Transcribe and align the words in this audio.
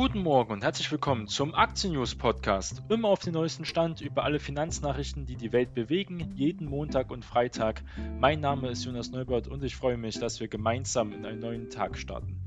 Guten 0.00 0.22
Morgen 0.22 0.54
und 0.54 0.64
herzlich 0.64 0.90
willkommen 0.90 1.28
zum 1.28 1.54
Aktien 1.54 1.92
News 1.92 2.14
Podcast. 2.14 2.82
Immer 2.88 3.08
auf 3.08 3.18
den 3.18 3.34
neuesten 3.34 3.66
Stand 3.66 4.00
über 4.00 4.24
alle 4.24 4.40
Finanznachrichten, 4.40 5.26
die 5.26 5.36
die 5.36 5.52
Welt 5.52 5.74
bewegen, 5.74 6.32
jeden 6.36 6.70
Montag 6.70 7.10
und 7.10 7.22
Freitag. 7.22 7.82
Mein 8.18 8.40
Name 8.40 8.70
ist 8.70 8.82
Jonas 8.86 9.10
Neubert 9.10 9.46
und 9.46 9.62
ich 9.62 9.76
freue 9.76 9.98
mich, 9.98 10.18
dass 10.18 10.40
wir 10.40 10.48
gemeinsam 10.48 11.12
in 11.12 11.26
einen 11.26 11.40
neuen 11.40 11.68
Tag 11.68 11.98
starten. 11.98 12.40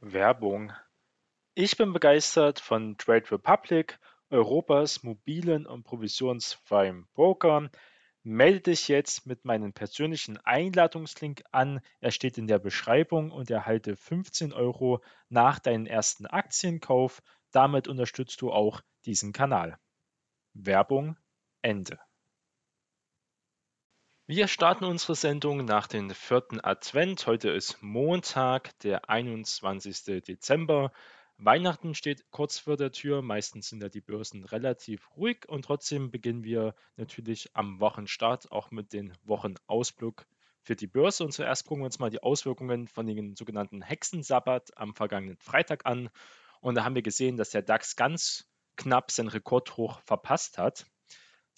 Werbung. 0.00 0.72
Ich 1.54 1.76
bin 1.76 1.92
begeistert 1.92 2.58
von 2.58 2.98
Trade 2.98 3.30
Republic, 3.30 4.00
Europas 4.30 5.04
mobilen 5.04 5.64
und 5.64 5.84
provisionsfreien 5.84 7.06
Broker. 7.14 7.70
Melde 8.28 8.60
dich 8.60 8.88
jetzt 8.88 9.24
mit 9.24 9.46
meinem 9.46 9.72
persönlichen 9.72 10.36
Einladungslink 10.36 11.44
an. 11.50 11.80
Er 12.00 12.10
steht 12.10 12.36
in 12.36 12.46
der 12.46 12.58
Beschreibung 12.58 13.30
und 13.30 13.50
erhalte 13.50 13.96
15 13.96 14.52
Euro 14.52 15.02
nach 15.30 15.58
deinem 15.58 15.86
ersten 15.86 16.26
Aktienkauf. 16.26 17.22
Damit 17.52 17.88
unterstützt 17.88 18.42
du 18.42 18.52
auch 18.52 18.82
diesen 19.06 19.32
Kanal. 19.32 19.78
Werbung 20.52 21.16
Ende. 21.62 21.98
Wir 24.26 24.46
starten 24.46 24.84
unsere 24.84 25.14
Sendung 25.14 25.64
nach 25.64 25.86
dem 25.86 26.10
vierten 26.10 26.62
Advent. 26.62 27.26
Heute 27.26 27.48
ist 27.48 27.78
Montag, 27.80 28.78
der 28.80 29.08
21. 29.08 30.22
Dezember. 30.22 30.92
Weihnachten 31.40 31.94
steht 31.94 32.28
kurz 32.32 32.58
vor 32.58 32.76
der 32.76 32.90
Tür. 32.90 33.22
Meistens 33.22 33.68
sind 33.68 33.80
ja 33.80 33.88
die 33.88 34.00
Börsen 34.00 34.44
relativ 34.44 35.08
ruhig 35.16 35.48
und 35.48 35.64
trotzdem 35.64 36.10
beginnen 36.10 36.42
wir 36.42 36.74
natürlich 36.96 37.54
am 37.54 37.78
Wochenstart 37.78 38.50
auch 38.50 38.72
mit 38.72 38.92
dem 38.92 39.12
Wochenausblick 39.22 40.26
für 40.62 40.74
die 40.74 40.88
Börse. 40.88 41.24
Und 41.24 41.30
zuerst 41.30 41.64
gucken 41.64 41.82
wir 41.82 41.86
uns 41.86 42.00
mal 42.00 42.10
die 42.10 42.24
Auswirkungen 42.24 42.88
von 42.88 43.06
dem 43.06 43.36
sogenannten 43.36 43.82
Hexensabbat 43.82 44.76
am 44.76 44.96
vergangenen 44.96 45.36
Freitag 45.36 45.86
an. 45.86 46.10
Und 46.60 46.74
da 46.74 46.84
haben 46.84 46.96
wir 46.96 47.02
gesehen, 47.02 47.36
dass 47.36 47.50
der 47.50 47.62
DAX 47.62 47.94
ganz 47.94 48.50
knapp 48.74 49.12
sein 49.12 49.28
Rekordhoch 49.28 50.00
verpasst 50.00 50.58
hat. 50.58 50.86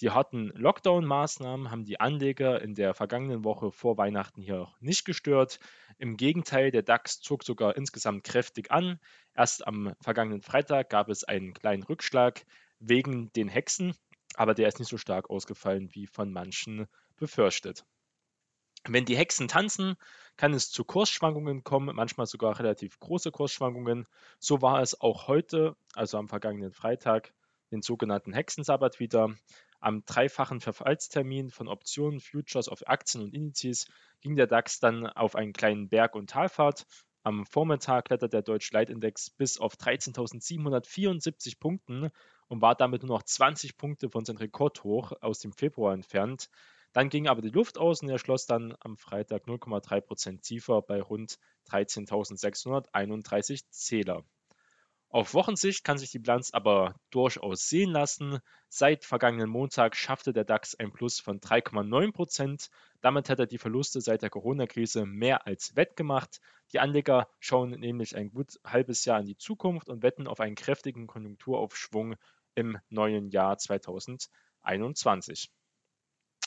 Die 0.01 0.11
harten 0.11 0.51
Lockdown-Maßnahmen 0.55 1.70
haben 1.70 1.84
die 1.84 2.01
Anleger 2.01 2.62
in 2.62 2.75
der 2.75 2.95
vergangenen 2.95 3.45
Woche 3.45 3.70
vor 3.70 3.98
Weihnachten 3.98 4.41
hier 4.41 4.62
auch 4.62 4.81
nicht 4.81 5.05
gestört. 5.05 5.61
Im 5.98 6.17
Gegenteil, 6.17 6.70
der 6.70 6.83
DAX 6.83 7.20
zog 7.20 7.45
sogar 7.45 7.77
insgesamt 7.77 8.25
kräftig 8.25 8.70
an. 8.70 8.98
Erst 9.34 9.67
am 9.67 9.92
vergangenen 10.01 10.41
Freitag 10.41 10.89
gab 10.89 11.11
es 11.11 11.25
einen 11.25 11.53
kleinen 11.53 11.83
Rückschlag 11.83 12.47
wegen 12.79 13.31
den 13.34 13.48
Hexen, 13.48 13.95
aber 14.37 14.55
der 14.55 14.69
ist 14.69 14.79
nicht 14.79 14.89
so 14.89 14.97
stark 14.97 15.29
ausgefallen 15.29 15.91
wie 15.92 16.07
von 16.07 16.33
manchen 16.33 16.87
befürchtet. 17.17 17.85
Wenn 18.89 19.05
die 19.05 19.19
Hexen 19.19 19.48
tanzen, 19.48 19.97
kann 20.39 20.55
es 20.55 20.70
zu 20.70 20.85
Kursschwankungen 20.85 21.62
kommen, 21.62 21.95
manchmal 21.95 22.25
sogar 22.25 22.59
relativ 22.59 22.98
große 22.98 23.31
Kursschwankungen. 23.31 24.07
So 24.39 24.62
war 24.62 24.81
es 24.81 24.98
auch 24.98 25.29
heute, 25.29 25.77
also 25.95 26.17
am 26.17 26.31
vergangenen 26.31 26.73
Freitag, 26.73 27.35
den 27.70 27.83
sogenannten 27.83 28.33
Hexensabbat 28.33 28.98
wieder. 28.98 29.35
Am 29.81 30.05
dreifachen 30.05 30.61
Verfallstermin 30.61 31.50
von 31.50 31.67
Optionen, 31.67 32.20
Futures 32.20 32.69
auf 32.69 32.86
Aktien 32.86 33.25
und 33.25 33.34
Indizes 33.34 33.86
ging 34.20 34.36
der 34.36 34.47
DAX 34.47 34.78
dann 34.78 35.06
auf 35.06 35.34
einen 35.34 35.55
kleinen 35.55 35.89
Berg- 35.89 36.14
und 36.14 36.28
Talfahrt. 36.28 36.86
Am 37.23 37.47
Vormittag 37.47 38.06
kletterte 38.06 38.31
der 38.31 38.42
Deutsche 38.42 38.75
Leitindex 38.75 39.31
bis 39.31 39.58
auf 39.58 39.77
13.774 39.77 41.58
Punkten 41.58 42.11
und 42.48 42.61
war 42.61 42.75
damit 42.75 43.03
nur 43.03 43.17
noch 43.17 43.23
20 43.23 43.78
Punkte 43.78 44.11
von 44.11 44.25
seinem 44.25 44.36
Rekordhoch 44.36 45.12
aus 45.23 45.39
dem 45.39 45.53
Februar 45.53 45.95
entfernt. 45.95 46.51
Dann 46.92 47.08
ging 47.08 47.28
aber 47.28 47.41
die 47.41 47.48
Luft 47.48 47.78
aus 47.78 48.03
und 48.03 48.08
er 48.08 48.19
schloss 48.19 48.47
dann 48.47 48.75
am 48.81 48.97
Freitag 48.97 49.47
0,3% 49.47 50.42
tiefer 50.42 50.83
bei 50.83 51.01
rund 51.01 51.39
13.631 51.69 53.62
Zähler. 53.70 54.25
Auf 55.12 55.34
Wochensicht 55.34 55.83
kann 55.83 55.98
sich 55.98 56.12
die 56.12 56.20
Bilanz 56.20 56.52
aber 56.52 56.95
durchaus 57.11 57.68
sehen 57.68 57.90
lassen. 57.90 58.39
Seit 58.68 59.05
vergangenen 59.05 59.51
Montag 59.51 59.96
schaffte 59.96 60.33
der 60.33 60.45
DAX 60.45 60.77
ein 60.77 60.92
Plus 60.92 61.18
von 61.18 61.40
3,9% 61.40 62.70
Damit 63.01 63.29
hat 63.29 63.40
er 63.40 63.46
die 63.46 63.58
Verluste 63.58 64.01
seit 64.01 64.23
der 64.23 64.30
Corona-Krise 64.30 65.07
mehr 65.07 65.48
als 65.48 65.74
wettgemacht. 65.74 66.40
Die 66.73 66.79
Anleger 66.79 67.29
schauen 67.40 67.70
nämlich 67.70 68.14
ein 68.14 68.30
gut 68.30 68.61
halbes 68.64 69.05
Jahr 69.05 69.18
in 69.18 69.27
die 69.27 69.36
Zukunft 69.36 69.89
und 69.89 70.05
wetten 70.05 70.29
auf 70.29 70.39
einen 70.39 70.55
kräftigen 70.55 71.08
Konjunkturaufschwung 71.08 72.14
im 72.55 72.79
neuen 72.89 73.30
Jahr 73.30 73.58
2021. 73.58 75.51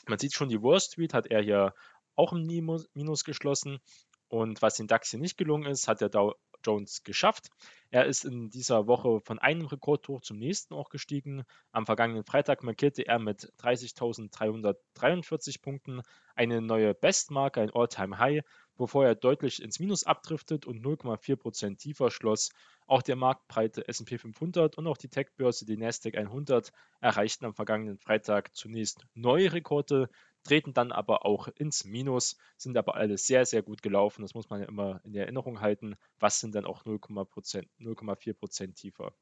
Man 0.06 0.18
sieht 0.18 0.32
schon, 0.32 0.48
die 0.48 0.62
Wall 0.62 0.80
Street 0.80 1.12
hat 1.12 1.26
er 1.26 1.42
hier 1.42 1.74
auch 2.14 2.32
im 2.32 2.46
Minus 2.46 3.24
geschlossen. 3.24 3.80
Und 4.28 4.62
was 4.62 4.76
den 4.76 4.86
DAX 4.86 5.10
hier 5.10 5.20
nicht 5.20 5.36
gelungen 5.36 5.70
ist, 5.70 5.86
hat 5.86 6.00
der 6.00 6.08
Dow 6.08 6.34
Jones 6.64 7.02
geschafft. 7.02 7.48
Er 7.90 8.06
ist 8.06 8.24
in 8.24 8.50
dieser 8.50 8.88
Woche 8.88 9.20
von 9.20 9.38
einem 9.38 9.66
Rekordhoch 9.66 10.20
zum 10.20 10.38
nächsten 10.38 10.74
auch 10.74 10.88
gestiegen. 10.88 11.44
Am 11.70 11.86
vergangenen 11.86 12.24
Freitag 12.24 12.64
markierte 12.64 13.06
er 13.06 13.20
mit 13.20 13.52
30.343 13.60 15.62
Punkten 15.62 16.02
eine 16.34 16.60
neue 16.60 16.94
Bestmarke, 16.94 17.60
ein 17.60 17.70
All-Time-High, 17.70 18.42
bevor 18.76 19.06
er 19.06 19.14
deutlich 19.14 19.62
ins 19.62 19.78
Minus 19.78 20.04
abdriftet 20.04 20.66
und 20.66 20.84
0,4% 20.84 21.76
tiefer 21.76 22.10
schloss. 22.10 22.50
Auch 22.86 23.02
der 23.02 23.16
marktbreite 23.16 23.86
S&P 23.86 24.18
500 24.18 24.76
und 24.76 24.86
auch 24.86 24.96
die 24.96 25.08
Tech-Börse, 25.08 25.64
die 25.64 25.76
Nasdaq 25.76 26.16
100, 26.16 26.72
erreichten 27.00 27.44
am 27.44 27.54
vergangenen 27.54 27.98
Freitag 27.98 28.54
zunächst 28.56 29.06
neue 29.14 29.52
Rekorde, 29.52 30.08
treten 30.44 30.72
dann 30.74 30.92
aber 30.92 31.26
auch 31.26 31.48
ins 31.48 31.84
Minus, 31.84 32.36
sind 32.56 32.76
aber 32.76 32.94
alle 32.94 33.18
sehr, 33.18 33.44
sehr 33.46 33.62
gut 33.62 33.82
gelaufen. 33.82 34.22
Das 34.22 34.34
muss 34.34 34.48
man 34.50 34.60
ja 34.60 34.66
immer 34.66 35.00
in 35.04 35.14
Erinnerung 35.14 35.60
halten. 35.60 35.96
Was 36.18 36.38
sind 36.38 36.54
dann 36.54 36.66
auch 36.66 36.84
0,4 36.84 38.34
Prozent 38.34 38.76
tiefer? 38.76 39.14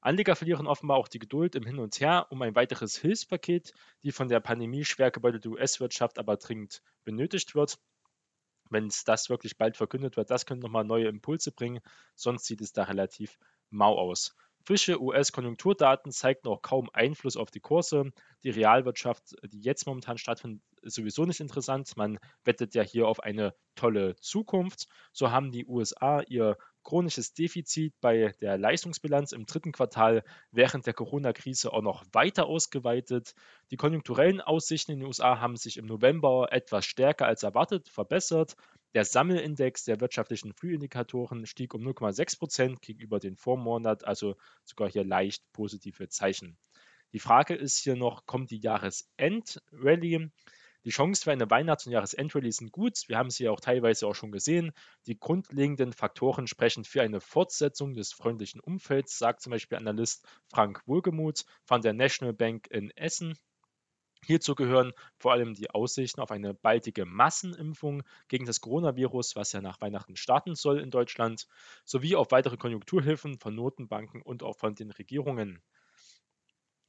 Anleger 0.00 0.34
verlieren 0.34 0.66
offenbar 0.66 0.96
auch 0.96 1.06
die 1.06 1.20
Geduld 1.20 1.54
im 1.54 1.64
Hin 1.64 1.78
und 1.78 2.00
Her 2.00 2.26
um 2.30 2.42
ein 2.42 2.56
weiteres 2.56 2.96
Hilfspaket, 2.96 3.72
die 4.02 4.10
von 4.10 4.28
der 4.28 4.40
Pandemie 4.40 4.84
schwer 4.84 5.12
gebeutelte 5.12 5.48
US-Wirtschaft 5.50 6.18
aber 6.18 6.36
dringend 6.36 6.82
benötigt 7.04 7.54
wird. 7.54 7.78
Wenn 8.68 8.86
es 8.86 9.04
das 9.04 9.30
wirklich 9.30 9.58
bald 9.58 9.76
verkündet 9.76 10.16
wird, 10.16 10.30
das 10.30 10.46
könnte 10.46 10.66
nochmal 10.66 10.84
neue 10.84 11.06
Impulse 11.06 11.52
bringen, 11.52 11.80
sonst 12.16 12.46
sieht 12.46 12.62
es 12.62 12.72
da 12.72 12.84
relativ 12.84 13.38
mau 13.70 13.96
aus. 13.96 14.34
Frische 14.64 15.00
US-Konjunkturdaten 15.00 16.12
zeigten 16.12 16.48
auch 16.48 16.62
kaum 16.62 16.88
Einfluss 16.92 17.36
auf 17.36 17.50
die 17.50 17.60
Kurse. 17.60 18.12
Die 18.44 18.50
Realwirtschaft, 18.50 19.34
die 19.44 19.60
jetzt 19.60 19.86
momentan 19.86 20.18
stattfindet, 20.18 20.62
ist 20.82 20.94
sowieso 20.94 21.24
nicht 21.24 21.40
interessant. 21.40 21.96
Man 21.96 22.18
wettet 22.44 22.74
ja 22.74 22.82
hier 22.82 23.08
auf 23.08 23.20
eine 23.20 23.54
tolle 23.74 24.16
Zukunft. 24.16 24.86
So 25.12 25.30
haben 25.30 25.52
die 25.52 25.66
USA 25.66 26.20
ihr 26.22 26.56
chronisches 26.82 27.34
Defizit 27.34 27.94
bei 28.00 28.32
der 28.40 28.58
Leistungsbilanz 28.58 29.32
im 29.32 29.46
dritten 29.46 29.72
Quartal 29.72 30.24
während 30.50 30.86
der 30.86 30.94
Corona-Krise 30.94 31.72
auch 31.72 31.82
noch 31.82 32.04
weiter 32.12 32.46
ausgeweitet. 32.46 33.34
Die 33.70 33.76
konjunkturellen 33.76 34.40
Aussichten 34.40 34.92
in 34.92 35.00
den 35.00 35.06
USA 35.06 35.40
haben 35.40 35.56
sich 35.56 35.76
im 35.76 35.86
November 35.86 36.48
etwas 36.50 36.84
stärker 36.84 37.26
als 37.26 37.42
erwartet 37.42 37.88
verbessert. 37.88 38.56
Der 38.94 39.04
Sammelindex 39.04 39.84
der 39.84 40.00
wirtschaftlichen 40.00 40.52
Frühindikatoren 40.52 41.46
stieg 41.46 41.74
um 41.74 41.82
0,6 41.82 42.38
Prozent 42.38 42.82
gegenüber 42.82 43.18
dem 43.18 43.36
Vormonat, 43.36 44.04
also 44.04 44.36
sogar 44.64 44.90
hier 44.90 45.04
leicht 45.04 45.42
positive 45.52 46.08
Zeichen. 46.08 46.58
Die 47.12 47.18
Frage 47.18 47.54
ist 47.54 47.78
hier 47.78 47.96
noch, 47.96 48.26
kommt 48.26 48.50
die 48.50 48.60
Jahresend-Rallye? 48.60 50.30
Die 50.84 50.90
Chancen 50.90 51.22
für 51.24 51.32
eine 51.32 51.48
Weihnachts- 51.48 51.86
und 51.86 51.92
Jahresend-Rallye 51.92 52.50
sind 52.50 52.72
gut. 52.72 53.04
Wir 53.06 53.16
haben 53.16 53.30
sie 53.30 53.48
auch 53.48 53.60
teilweise 53.60 54.06
auch 54.06 54.14
schon 54.14 54.32
gesehen. 54.32 54.72
Die 55.06 55.16
grundlegenden 55.16 55.92
Faktoren 55.92 56.48
sprechen 56.48 56.84
für 56.84 57.02
eine 57.02 57.20
Fortsetzung 57.20 57.94
des 57.94 58.12
freundlichen 58.12 58.60
Umfelds, 58.60 59.16
sagt 59.16 59.42
zum 59.42 59.52
Beispiel 59.52 59.78
Analyst 59.78 60.26
Frank 60.48 60.82
Wohlgemuth 60.86 61.44
von 61.64 61.82
der 61.82 61.92
National 61.92 62.34
Bank 62.34 62.66
in 62.70 62.90
Essen. 62.96 63.38
Hierzu 64.24 64.56
gehören 64.56 64.92
vor 65.18 65.32
allem 65.32 65.54
die 65.54 65.70
Aussichten 65.70 66.20
auf 66.20 66.30
eine 66.32 66.54
baldige 66.54 67.06
Massenimpfung 67.06 68.02
gegen 68.28 68.46
das 68.46 68.60
Coronavirus, 68.60 69.36
was 69.36 69.52
ja 69.52 69.60
nach 69.60 69.80
Weihnachten 69.80 70.16
starten 70.16 70.54
soll 70.56 70.80
in 70.80 70.90
Deutschland, 70.90 71.46
sowie 71.84 72.16
auf 72.16 72.30
weitere 72.30 72.56
Konjunkturhilfen 72.56 73.38
von 73.38 73.54
Notenbanken 73.54 74.22
und 74.22 74.42
auch 74.42 74.56
von 74.56 74.74
den 74.74 74.90
Regierungen. 74.92 75.62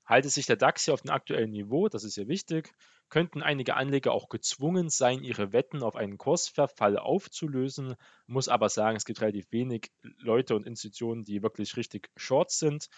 Halte 0.06 0.30
sich 0.30 0.46
der 0.46 0.58
DAX 0.58 0.86
hier 0.86 0.94
auf 0.94 1.02
dem 1.02 1.12
aktuellen 1.12 1.52
Niveau, 1.52 1.88
das 1.88 2.04
ist 2.04 2.18
ja 2.18 2.28
wichtig, 2.28 2.74
könnten 3.10 3.42
einige 3.42 3.76
Anleger 3.76 4.12
auch 4.12 4.28
gezwungen 4.28 4.90
sein, 4.90 5.24
ihre 5.24 5.54
Wetten 5.54 5.84
auf 5.84 5.96
einen 5.96 6.18
Kursverfall 6.18 6.98
aufzulösen. 6.98 7.96
Muss 8.28 8.50
aber 8.50 8.70
sagen, 8.70 8.98
es 8.98 9.06
gibt 9.06 9.22
relativ 9.22 9.52
wenig 9.52 9.92
Leute 10.18 10.56
und 10.56 10.66
Institutionen, 10.66 11.24
die 11.24 11.44
wirklich 11.44 11.78
richtig 11.78 12.10
short 12.18 12.52
sind 12.52 12.90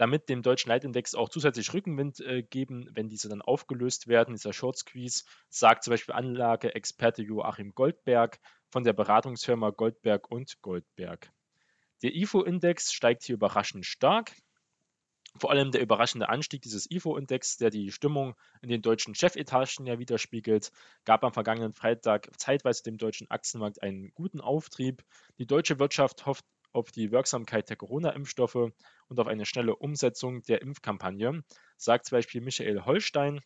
damit 0.00 0.30
dem 0.30 0.40
deutschen 0.40 0.70
Leitindex 0.70 1.14
auch 1.14 1.28
zusätzlich 1.28 1.74
Rückenwind 1.74 2.20
äh, 2.20 2.42
geben, 2.42 2.88
wenn 2.94 3.10
diese 3.10 3.28
dann 3.28 3.42
aufgelöst 3.42 4.08
werden. 4.08 4.32
Dieser 4.32 4.54
Short 4.54 4.78
Squeeze 4.78 5.24
sagt 5.50 5.84
zum 5.84 5.90
Beispiel 5.90 6.14
Anlageexperte 6.14 7.22
Joachim 7.22 7.74
Goldberg 7.74 8.38
von 8.70 8.82
der 8.82 8.94
Beratungsfirma 8.94 9.68
Goldberg 9.68 10.30
und 10.30 10.62
Goldberg. 10.62 11.30
Der 12.02 12.14
IFO-Index 12.14 12.94
steigt 12.94 13.24
hier 13.24 13.34
überraschend 13.34 13.84
stark. 13.84 14.32
Vor 15.36 15.50
allem 15.50 15.70
der 15.70 15.80
überraschende 15.80 16.28
Anstieg 16.28 16.62
dieses 16.62 16.90
IFO-Index, 16.90 17.56
der 17.56 17.70
die 17.70 17.92
Stimmung 17.92 18.34
in 18.62 18.68
den 18.68 18.82
deutschen 18.82 19.14
Chefetagen 19.14 19.86
ja 19.86 19.98
widerspiegelt, 19.98 20.72
gab 21.04 21.24
am 21.24 21.32
vergangenen 21.32 21.72
Freitag 21.72 22.28
zeitweise 22.38 22.82
dem 22.82 22.98
deutschen 22.98 23.30
Aktienmarkt 23.30 23.82
einen 23.82 24.12
guten 24.14 24.40
Auftrieb. 24.40 25.04
Die 25.38 25.46
deutsche 25.46 25.78
Wirtschaft 25.78 26.26
hofft 26.26 26.44
auf 26.72 26.90
die 26.90 27.10
Wirksamkeit 27.10 27.68
der 27.68 27.76
Corona-Impfstoffe 27.76 28.72
und 29.08 29.20
auf 29.20 29.26
eine 29.26 29.46
schnelle 29.46 29.76
Umsetzung 29.76 30.42
der 30.42 30.62
Impfkampagne, 30.62 31.42
sagt 31.76 32.06
zum 32.06 32.18
Beispiel 32.18 32.40
Michael 32.40 32.84
Holstein. 32.84 33.40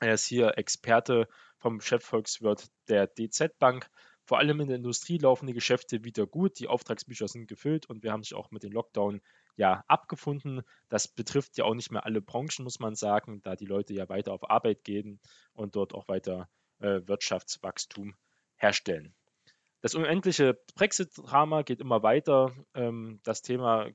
Er 0.00 0.14
ist 0.14 0.26
hier 0.26 0.56
Experte 0.58 1.28
vom 1.58 1.80
Chefvolkswirt 1.80 2.68
der 2.88 3.06
DZ 3.06 3.58
Bank. 3.58 3.90
Vor 4.24 4.38
allem 4.38 4.60
in 4.60 4.68
der 4.68 4.76
Industrie 4.76 5.18
laufen 5.18 5.46
die 5.46 5.52
Geschäfte 5.52 6.04
wieder 6.04 6.26
gut, 6.26 6.58
die 6.58 6.68
Auftragsbücher 6.68 7.28
sind 7.28 7.48
gefüllt 7.48 7.86
und 7.86 8.02
wir 8.02 8.12
haben 8.12 8.22
sich 8.22 8.34
auch 8.34 8.50
mit 8.50 8.62
dem 8.62 8.72
Lockdown 8.72 9.20
ja 9.56 9.84
abgefunden. 9.88 10.62
Das 10.88 11.08
betrifft 11.08 11.56
ja 11.58 11.64
auch 11.64 11.74
nicht 11.74 11.90
mehr 11.90 12.04
alle 12.04 12.20
Branchen, 12.20 12.64
muss 12.64 12.80
man 12.80 12.94
sagen, 12.94 13.42
da 13.42 13.56
die 13.56 13.66
Leute 13.66 13.94
ja 13.94 14.08
weiter 14.08 14.32
auf 14.32 14.48
Arbeit 14.50 14.84
gehen 14.84 15.20
und 15.52 15.76
dort 15.76 15.94
auch 15.94 16.08
weiter 16.08 16.48
äh, 16.78 17.00
Wirtschaftswachstum 17.06 18.14
herstellen. 18.56 19.14
Das 19.82 19.94
unendliche 19.94 20.58
Brexit-Drama 20.74 21.62
geht 21.62 21.80
immer 21.80 22.02
weiter. 22.02 22.52
Ähm, 22.74 23.20
das 23.22 23.42
Thema 23.42 23.88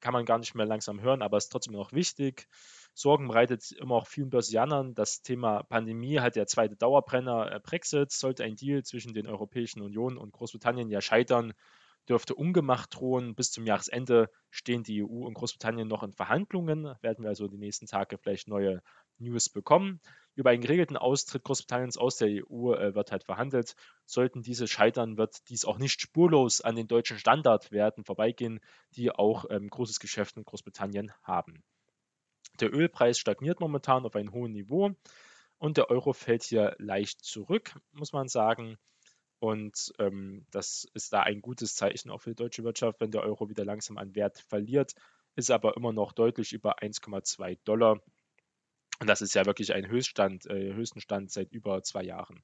kann 0.00 0.12
man 0.12 0.24
gar 0.24 0.38
nicht 0.38 0.54
mehr 0.54 0.66
langsam 0.66 1.00
hören, 1.00 1.22
aber 1.22 1.38
ist 1.38 1.48
trotzdem 1.48 1.74
noch 1.74 1.92
wichtig. 1.92 2.46
Sorgen 2.94 3.28
bereitet 3.28 3.70
immer 3.72 3.96
auch 3.96 4.06
vielen 4.06 4.30
Börsianern. 4.30 4.94
Das 4.94 5.22
Thema 5.22 5.62
Pandemie 5.64 6.18
hat 6.18 6.36
der 6.36 6.46
zweite 6.46 6.76
Dauerbrenner 6.76 7.52
äh, 7.52 7.60
Brexit. 7.60 8.12
Sollte 8.12 8.44
ein 8.44 8.56
Deal 8.56 8.82
zwischen 8.82 9.14
den 9.14 9.26
Europäischen 9.26 9.82
Union 9.82 10.16
und 10.16 10.32
Großbritannien 10.32 10.90
ja 10.90 11.00
scheitern, 11.00 11.52
dürfte 12.08 12.34
ungemacht 12.34 12.94
drohen. 12.94 13.34
Bis 13.34 13.50
zum 13.50 13.66
Jahresende 13.66 14.30
stehen 14.50 14.82
die 14.82 15.02
EU 15.02 15.26
und 15.26 15.34
Großbritannien 15.34 15.88
noch 15.88 16.02
in 16.02 16.12
Verhandlungen. 16.12 16.94
Werden 17.02 17.22
wir 17.22 17.28
also 17.28 17.48
die 17.48 17.58
nächsten 17.58 17.86
Tage 17.86 18.18
vielleicht 18.18 18.48
neue 18.48 18.82
News 19.18 19.48
bekommen. 19.48 20.00
Über 20.34 20.50
einen 20.50 20.62
geregelten 20.62 20.96
Austritt 20.96 21.42
Großbritanniens 21.42 21.98
aus 21.98 22.16
der 22.16 22.28
EU 22.28 22.72
äh, 22.72 22.94
wird 22.94 23.10
halt 23.10 23.24
verhandelt. 23.24 23.74
Sollten 24.06 24.42
diese 24.42 24.68
scheitern, 24.68 25.18
wird 25.18 25.48
dies 25.48 25.64
auch 25.64 25.78
nicht 25.78 26.00
spurlos 26.00 26.60
an 26.60 26.76
den 26.76 26.86
deutschen 26.86 27.18
Standardwerten 27.18 28.04
vorbeigehen, 28.04 28.60
die 28.94 29.10
auch 29.10 29.46
ähm, 29.50 29.68
großes 29.68 29.98
Geschäft 29.98 30.36
in 30.36 30.44
Großbritannien 30.44 31.12
haben. 31.22 31.62
Der 32.60 32.72
Ölpreis 32.72 33.18
stagniert 33.18 33.60
momentan 33.60 34.06
auf 34.06 34.14
einem 34.14 34.32
hohen 34.32 34.52
Niveau 34.52 34.92
und 35.58 35.76
der 35.76 35.90
Euro 35.90 36.12
fällt 36.12 36.44
hier 36.44 36.74
leicht 36.78 37.24
zurück, 37.24 37.74
muss 37.92 38.12
man 38.12 38.28
sagen. 38.28 38.78
Und 39.40 39.92
ähm, 39.98 40.46
das 40.50 40.86
ist 40.94 41.12
da 41.12 41.22
ein 41.22 41.40
gutes 41.40 41.76
Zeichen 41.76 42.10
auch 42.10 42.20
für 42.20 42.30
die 42.30 42.36
deutsche 42.36 42.64
Wirtschaft, 42.64 43.00
wenn 43.00 43.10
der 43.10 43.22
Euro 43.22 43.48
wieder 43.48 43.64
langsam 43.64 43.96
an 43.96 44.14
Wert 44.14 44.38
verliert, 44.48 44.94
ist 45.36 45.50
aber 45.50 45.76
immer 45.76 45.92
noch 45.92 46.12
deutlich 46.12 46.52
über 46.52 46.80
1,2 46.80 47.58
Dollar. 47.64 48.00
Und 49.00 49.06
das 49.06 49.22
ist 49.22 49.34
ja 49.34 49.46
wirklich 49.46 49.72
ein 49.72 49.88
Höchststand, 49.88 50.46
äh, 50.46 50.74
höchsten 50.74 51.00
Stand 51.00 51.30
seit 51.30 51.52
über 51.52 51.82
zwei 51.84 52.02
Jahren. 52.02 52.42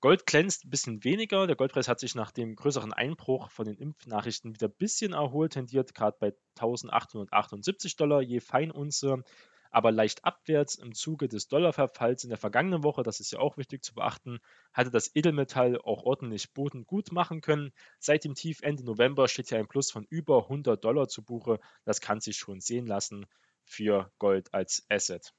Gold 0.00 0.24
glänzt 0.26 0.64
ein 0.64 0.70
bisschen 0.70 1.04
weniger. 1.04 1.46
Der 1.46 1.56
Goldpreis 1.56 1.88
hat 1.88 2.00
sich 2.00 2.14
nach 2.14 2.30
dem 2.32 2.56
größeren 2.56 2.92
Einbruch 2.92 3.50
von 3.50 3.66
den 3.66 3.76
Impfnachrichten 3.76 4.54
wieder 4.54 4.68
ein 4.68 4.76
bisschen 4.76 5.12
erholt, 5.12 5.52
tendiert 5.52 5.94
gerade 5.94 6.16
bei 6.18 6.34
1878 6.56 7.96
Dollar 7.96 8.22
je 8.22 8.40
Feinunze 8.40 9.22
aber 9.70 9.92
leicht 9.92 10.24
abwärts 10.24 10.74
im 10.74 10.94
Zuge 10.94 11.28
des 11.28 11.48
Dollarverfalls 11.48 12.24
in 12.24 12.30
der 12.30 12.38
vergangenen 12.38 12.82
Woche, 12.82 13.02
das 13.02 13.20
ist 13.20 13.32
ja 13.32 13.38
auch 13.38 13.56
wichtig 13.56 13.82
zu 13.84 13.94
beachten, 13.94 14.40
hatte 14.72 14.90
das 14.90 15.14
Edelmetall 15.14 15.80
auch 15.80 16.02
ordentlich 16.04 16.52
Boden 16.52 16.84
gut 16.84 17.12
machen 17.12 17.40
können. 17.40 17.72
Seit 17.98 18.24
dem 18.24 18.34
Tief 18.34 18.62
Ende 18.62 18.84
November 18.84 19.28
steht 19.28 19.48
hier 19.48 19.58
ein 19.58 19.68
Plus 19.68 19.90
von 19.90 20.04
über 20.10 20.44
100 20.44 20.82
Dollar 20.84 21.08
zu 21.08 21.22
Buche. 21.24 21.60
Das 21.84 22.00
kann 22.00 22.20
sich 22.20 22.36
schon 22.36 22.60
sehen 22.60 22.86
lassen 22.86 23.26
für 23.64 24.10
Gold 24.18 24.52
als 24.52 24.84
Asset. 24.88 25.32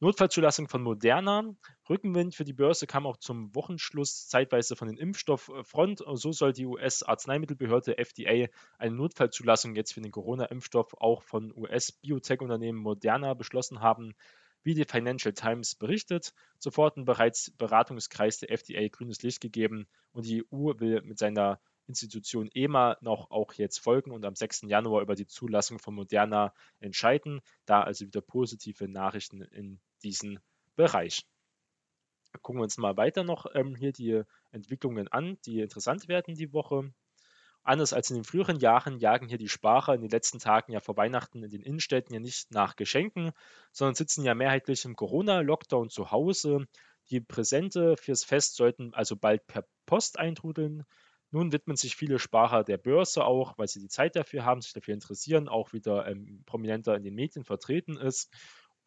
Notfallzulassung 0.00 0.68
von 0.68 0.80
Moderna. 0.82 1.42
Rückenwind 1.90 2.36
für 2.36 2.44
die 2.44 2.52
Börse 2.52 2.86
kam 2.86 3.04
auch 3.04 3.16
zum 3.16 3.52
Wochenschluss 3.56 4.28
zeitweise 4.28 4.76
von 4.76 4.86
den 4.86 4.96
Impfstofffront. 4.96 6.04
So 6.12 6.30
soll 6.30 6.52
die 6.52 6.66
US-Arzneimittelbehörde 6.66 7.98
FDA 7.98 8.46
eine 8.78 8.94
Notfallzulassung 8.94 9.74
jetzt 9.74 9.92
für 9.92 10.00
den 10.00 10.12
Corona-Impfstoff 10.12 10.94
auch 11.00 11.24
von 11.24 11.52
US-Biotech-Unternehmen 11.52 12.78
Moderna 12.78 13.34
beschlossen 13.34 13.80
haben. 13.80 14.14
Wie 14.62 14.74
die 14.74 14.84
Financial 14.84 15.34
Times 15.34 15.74
berichtet, 15.74 16.32
sofort 16.60 16.96
ein 16.96 17.04
bereits 17.04 17.50
Beratungskreis 17.58 18.38
der 18.38 18.52
FDA 18.52 18.86
grünes 18.86 19.22
Licht 19.22 19.40
gegeben 19.40 19.88
und 20.12 20.26
die 20.26 20.44
EU 20.44 20.78
will 20.78 21.02
mit 21.02 21.18
seiner 21.18 21.60
Institution 21.88 22.50
EMA 22.54 22.98
noch 23.00 23.30
auch 23.30 23.54
jetzt 23.54 23.78
folgen 23.78 24.12
und 24.12 24.24
am 24.24 24.34
6. 24.34 24.62
Januar 24.66 25.02
über 25.02 25.14
die 25.14 25.26
Zulassung 25.26 25.78
von 25.78 25.94
Moderna 25.94 26.54
entscheiden. 26.80 27.40
Da 27.64 27.82
also 27.82 28.06
wieder 28.06 28.20
positive 28.20 28.88
Nachrichten 28.88 29.42
in 29.42 29.80
diesen 30.02 30.38
Bereich. 30.76 31.26
Gucken 32.42 32.60
wir 32.60 32.64
uns 32.64 32.76
mal 32.76 32.96
weiter 32.96 33.24
noch 33.24 33.46
ähm, 33.54 33.74
hier 33.74 33.92
die 33.92 34.22
Entwicklungen 34.50 35.08
an, 35.08 35.38
die 35.46 35.60
interessant 35.60 36.08
werden 36.08 36.34
die 36.34 36.52
Woche. 36.52 36.92
Anders 37.62 37.92
als 37.92 38.10
in 38.10 38.16
den 38.16 38.24
früheren 38.24 38.58
Jahren 38.58 38.98
jagen 38.98 39.28
hier 39.28 39.38
die 39.38 39.48
Sparer 39.48 39.94
in 39.94 40.00
den 40.00 40.10
letzten 40.10 40.38
Tagen 40.38 40.72
ja 40.72 40.80
vor 40.80 40.96
Weihnachten 40.96 41.42
in 41.42 41.50
den 41.50 41.62
Innenstädten 41.62 42.14
ja 42.14 42.20
nicht 42.20 42.50
nach 42.50 42.76
Geschenken, 42.76 43.32
sondern 43.72 43.94
sitzen 43.94 44.24
ja 44.24 44.34
mehrheitlich 44.34 44.84
im 44.84 44.96
Corona-Lockdown 44.96 45.90
zu 45.90 46.10
Hause. 46.10 46.66
Die 47.10 47.20
Präsente 47.20 47.96
fürs 47.96 48.24
Fest 48.24 48.56
sollten 48.56 48.94
also 48.94 49.16
bald 49.16 49.46
per 49.46 49.66
Post 49.86 50.18
eintrudeln. 50.18 50.84
Nun 51.30 51.52
widmen 51.52 51.76
sich 51.76 51.94
viele 51.94 52.18
Sparer 52.18 52.64
der 52.64 52.78
Börse 52.78 53.24
auch, 53.24 53.58
weil 53.58 53.68
sie 53.68 53.80
die 53.80 53.88
Zeit 53.88 54.16
dafür 54.16 54.44
haben, 54.44 54.62
sich 54.62 54.72
dafür 54.72 54.94
interessieren, 54.94 55.48
auch 55.48 55.72
wieder 55.72 56.06
ähm, 56.06 56.42
prominenter 56.46 56.96
in 56.96 57.02
den 57.02 57.14
Medien 57.14 57.44
vertreten 57.44 57.96
ist. 57.96 58.30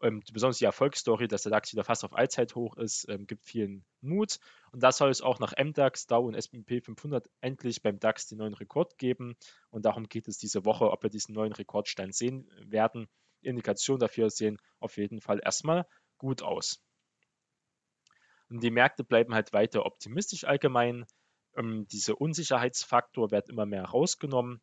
Ähm, 0.02 0.24
besonders 0.34 0.58
die 0.58 0.66
Erfolgsstory, 0.66 1.28
dass 1.28 1.44
der 1.44 1.52
DAX 1.52 1.72
wieder 1.72 1.84
fast 1.84 2.04
auf 2.04 2.16
Allzeithoch 2.16 2.76
ist, 2.78 3.08
ähm, 3.08 3.28
gibt 3.28 3.46
vielen 3.46 3.86
Mut. 4.02 4.40
Und 4.72 4.82
das 4.82 4.98
soll 4.98 5.12
es 5.12 5.22
auch 5.22 5.40
nach 5.40 5.54
MDAX, 5.56 6.08
DAO 6.08 6.28
und 6.28 6.34
S&P 6.34 6.82
500 6.82 7.30
endlich 7.40 7.84
beim 7.84 8.00
DAX 8.00 8.28
den 8.28 8.40
neuen 8.40 8.56
Rekord 8.56 8.98
geben. 8.98 9.36
Und 9.70 9.86
darum 9.86 10.10
geht 10.10 10.28
es 10.28 10.40
diese 10.40 10.66
Woche, 10.66 10.90
ob 10.90 11.04
wir 11.04 11.12
diesen 11.12 11.36
neuen 11.36 11.54
Rekordstein 11.54 12.12
sehen 12.12 12.50
werden. 12.66 13.08
Indikationen 13.42 14.00
dafür 14.00 14.32
sehen 14.32 14.58
auf 14.80 14.98
jeden 14.98 15.22
Fall 15.22 15.40
erstmal 15.44 15.86
gut 16.18 16.42
aus. 16.42 16.84
Und 18.50 18.62
die 18.64 18.72
Märkte 18.72 19.04
bleiben 19.04 19.36
halt 19.36 19.54
weiter 19.54 19.86
optimistisch 19.86 20.44
allgemein. 20.46 21.06
Ähm, 21.56 21.88
dieser 21.88 22.20
Unsicherheitsfaktor 22.20 23.32
wird 23.32 23.50
immer 23.50 23.66
mehr 23.66 23.86
rausgenommen. 23.86 24.62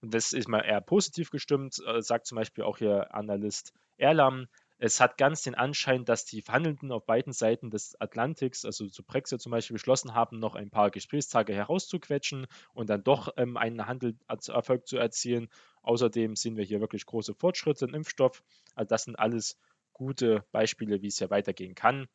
Und 0.00 0.14
das 0.14 0.32
ist 0.32 0.48
mal 0.48 0.60
eher 0.60 0.80
positiv 0.80 1.30
gestimmt, 1.30 1.76
äh, 1.86 2.02
sagt 2.02 2.26
zum 2.26 2.36
Beispiel 2.36 2.64
auch 2.64 2.78
hier 2.78 3.14
Analyst 3.14 3.72
Erlam, 3.96 4.46
es 4.80 5.00
hat 5.00 5.18
ganz 5.18 5.42
den 5.42 5.56
Anschein, 5.56 6.04
dass 6.04 6.24
die 6.24 6.40
Verhandelnden 6.40 6.92
auf 6.92 7.04
beiden 7.04 7.32
Seiten 7.32 7.68
des 7.68 8.00
Atlantiks, 8.00 8.64
also 8.64 8.86
zu 8.86 9.02
Brexit 9.02 9.40
zum 9.40 9.50
Beispiel, 9.50 9.74
beschlossen 9.74 10.14
haben, 10.14 10.38
noch 10.38 10.54
ein 10.54 10.70
paar 10.70 10.92
Gesprächstage 10.92 11.52
herauszuquetschen 11.52 12.46
und 12.74 12.88
dann 12.88 13.02
doch 13.02 13.28
ähm, 13.36 13.56
einen 13.56 13.88
Handelerfolg 13.88 14.86
zu 14.86 14.96
erzielen. 14.96 15.48
Außerdem 15.82 16.36
sehen 16.36 16.56
wir 16.56 16.64
hier 16.64 16.80
wirklich 16.80 17.06
große 17.06 17.34
Fortschritte 17.34 17.86
im 17.86 17.94
Impfstoff. 17.94 18.44
Also 18.76 18.88
das 18.88 19.02
sind 19.02 19.18
alles 19.18 19.58
gute 19.92 20.44
Beispiele, 20.52 21.02
wie 21.02 21.08
es 21.08 21.18
ja 21.18 21.28
weitergehen 21.28 21.74
kann. 21.74 22.06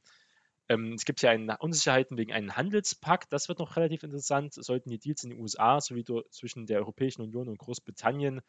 Ähm, 0.70 0.94
es 0.94 1.06
gibt 1.06 1.22
ja 1.22 1.34
Unsicherheiten 1.60 2.18
wegen 2.18 2.34
einem 2.34 2.56
Handelspakt. 2.56 3.32
Das 3.34 3.50
wird 3.50 3.60
noch 3.60 3.76
relativ 3.76 4.04
interessant. 4.04 4.54
Sollten 4.54 4.90
die 4.90 5.00
Deals 5.00 5.24
in 5.24 5.32
den 5.32 5.40
USA 5.40 5.82
sowie 5.82 6.06
zwischen 6.30 6.66
der 6.66 6.80
Europäischen 6.80 7.22
Union 7.22 7.50
und 7.50 7.58
Großbritannien 7.58 8.42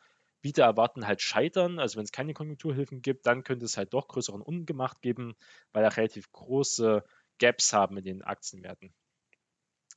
wieder 0.44 0.64
erwarten 0.64 1.06
halt 1.06 1.22
scheitern. 1.22 1.78
Also 1.78 1.96
wenn 1.96 2.04
es 2.04 2.12
keine 2.12 2.34
Konjunkturhilfen 2.34 3.02
gibt, 3.02 3.26
dann 3.26 3.42
könnte 3.42 3.64
es 3.64 3.76
halt 3.76 3.94
doch 3.94 4.06
größeren 4.08 4.42
Ungemacht 4.42 5.00
geben, 5.00 5.34
weil 5.72 5.82
da 5.82 5.88
relativ 5.88 6.30
große 6.32 7.02
Gaps 7.38 7.72
haben 7.72 7.96
in 7.96 8.04
den 8.04 8.22
Aktienwerten. 8.22 8.94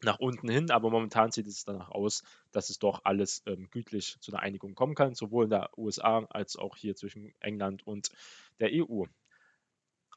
Nach 0.03 0.19
unten 0.19 0.47
hin, 0.47 0.69
aber 0.69 0.91
momentan 0.91 1.31
sieht 1.31 1.47
es 1.47 1.65
danach 1.65 1.89
aus, 1.89 2.23
dass 2.51 2.69
es 2.69 2.77
doch 2.77 3.01
alles 3.03 3.41
ähm, 3.47 3.67
gütlich 3.71 4.17
zu 4.19 4.31
einer 4.31 4.43
Einigung 4.43 4.75
kommen 4.75 4.93
kann, 4.93 5.15
sowohl 5.15 5.45
in 5.45 5.49
der 5.49 5.75
USA 5.77 6.19
als 6.29 6.55
auch 6.55 6.77
hier 6.77 6.95
zwischen 6.95 7.33
England 7.39 7.85
und 7.85 8.09
der 8.59 8.69
EU. 8.73 9.05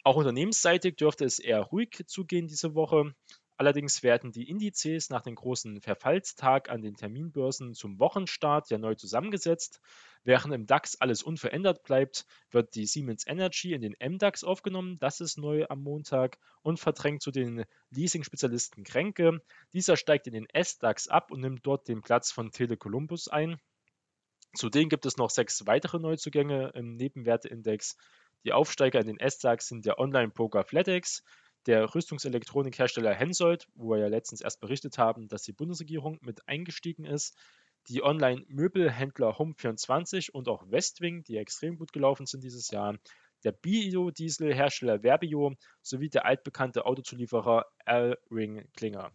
Auch 0.03 0.17
unternehmensseitig 0.17 0.97
dürfte 0.97 1.25
es 1.25 1.39
eher 1.39 1.61
ruhig 1.61 2.05
zugehen 2.07 2.47
diese 2.47 2.75
Woche. 2.75 3.15
Allerdings 3.59 4.03
werden 4.03 4.33
die 4.33 4.49
Indizes 4.49 5.11
nach 5.11 5.21
dem 5.21 5.35
großen 5.35 5.83
Verfallstag 5.83 6.71
an 6.71 6.81
den 6.81 6.95
Terminbörsen 6.95 7.75
zum 7.75 7.99
Wochenstart 7.99 8.71
ja 8.71 8.79
neu 8.79 8.95
zusammengesetzt. 8.95 9.83
Während 10.25 10.55
im 10.55 10.65
DAX 10.65 10.97
alles 10.97 11.23
unverändert 11.23 11.83
bleibt, 11.83 12.25
wird 12.51 12.75
die 12.75 12.87
Siemens 12.87 13.27
Energy 13.27 13.75
in 13.75 13.83
den 13.83 13.95
MDAX 14.01 14.45
aufgenommen. 14.45 14.99
Das 14.99 15.21
ist 15.21 15.37
neu 15.37 15.67
am 15.69 15.83
Montag 15.83 16.39
und 16.63 16.81
verdrängt 16.81 17.21
zu 17.21 17.31
den 17.31 17.67
Leasing-Spezialisten 17.91 18.85
Kränke. 18.85 19.43
Dieser 19.75 19.99
steigt 19.99 20.27
in 20.27 20.33
den 20.33 20.49
S-DAX 20.49 21.09
ab 21.09 21.31
und 21.31 21.41
nimmt 21.41 21.67
dort 21.67 21.87
den 21.87 22.01
Platz 22.01 22.33
von 22.33 22.53
Tele 22.53 22.79
Columbus 22.79 23.29
ein. 23.29 23.61
Zudem 24.55 24.89
gibt 24.89 25.05
es 25.05 25.19
noch 25.19 25.29
sechs 25.29 25.67
weitere 25.67 25.99
Neuzugänge 25.99 26.73
im 26.75 26.97
Nebenwerteindex. 26.97 27.97
Die 28.45 28.53
Aufsteiger 28.53 29.01
in 29.01 29.07
den 29.07 29.21
S-DAX 29.21 29.69
sind 29.69 29.85
der 29.85 29.99
Online-Broker 29.99 30.65
FlatEx, 30.65 31.23
der 31.67 31.95
Rüstungselektronikhersteller 31.95 33.13
Hensoldt, 33.13 33.69
wo 33.75 33.91
wir 33.91 33.99
ja 33.99 34.07
letztens 34.07 34.41
erst 34.41 34.61
berichtet 34.61 34.97
haben, 34.97 35.29
dass 35.29 35.43
die 35.43 35.53
Bundesregierung 35.53 36.19
mit 36.23 36.49
eingestiegen 36.49 37.05
ist, 37.05 37.37
Die 37.89 38.03
Online-Möbelhändler 38.03 39.39
Home24 39.39 40.31
und 40.31 40.49
auch 40.49 40.71
Westwing, 40.71 41.23
die 41.25 41.37
extrem 41.37 41.77
gut 41.77 41.93
gelaufen 41.93 42.27
sind 42.27 42.45
dieses 42.45 42.71
Jahr. 42.71 42.97
Der 43.43 43.53
Biodieselhersteller 43.53 45.01
Verbio 45.03 45.55
sowie 45.83 46.11
der 46.11 46.27
altbekannte 46.27 46.85
Autozulieferer 46.85 47.67
L-Ring 47.87 48.69
Klinger. 48.75 49.13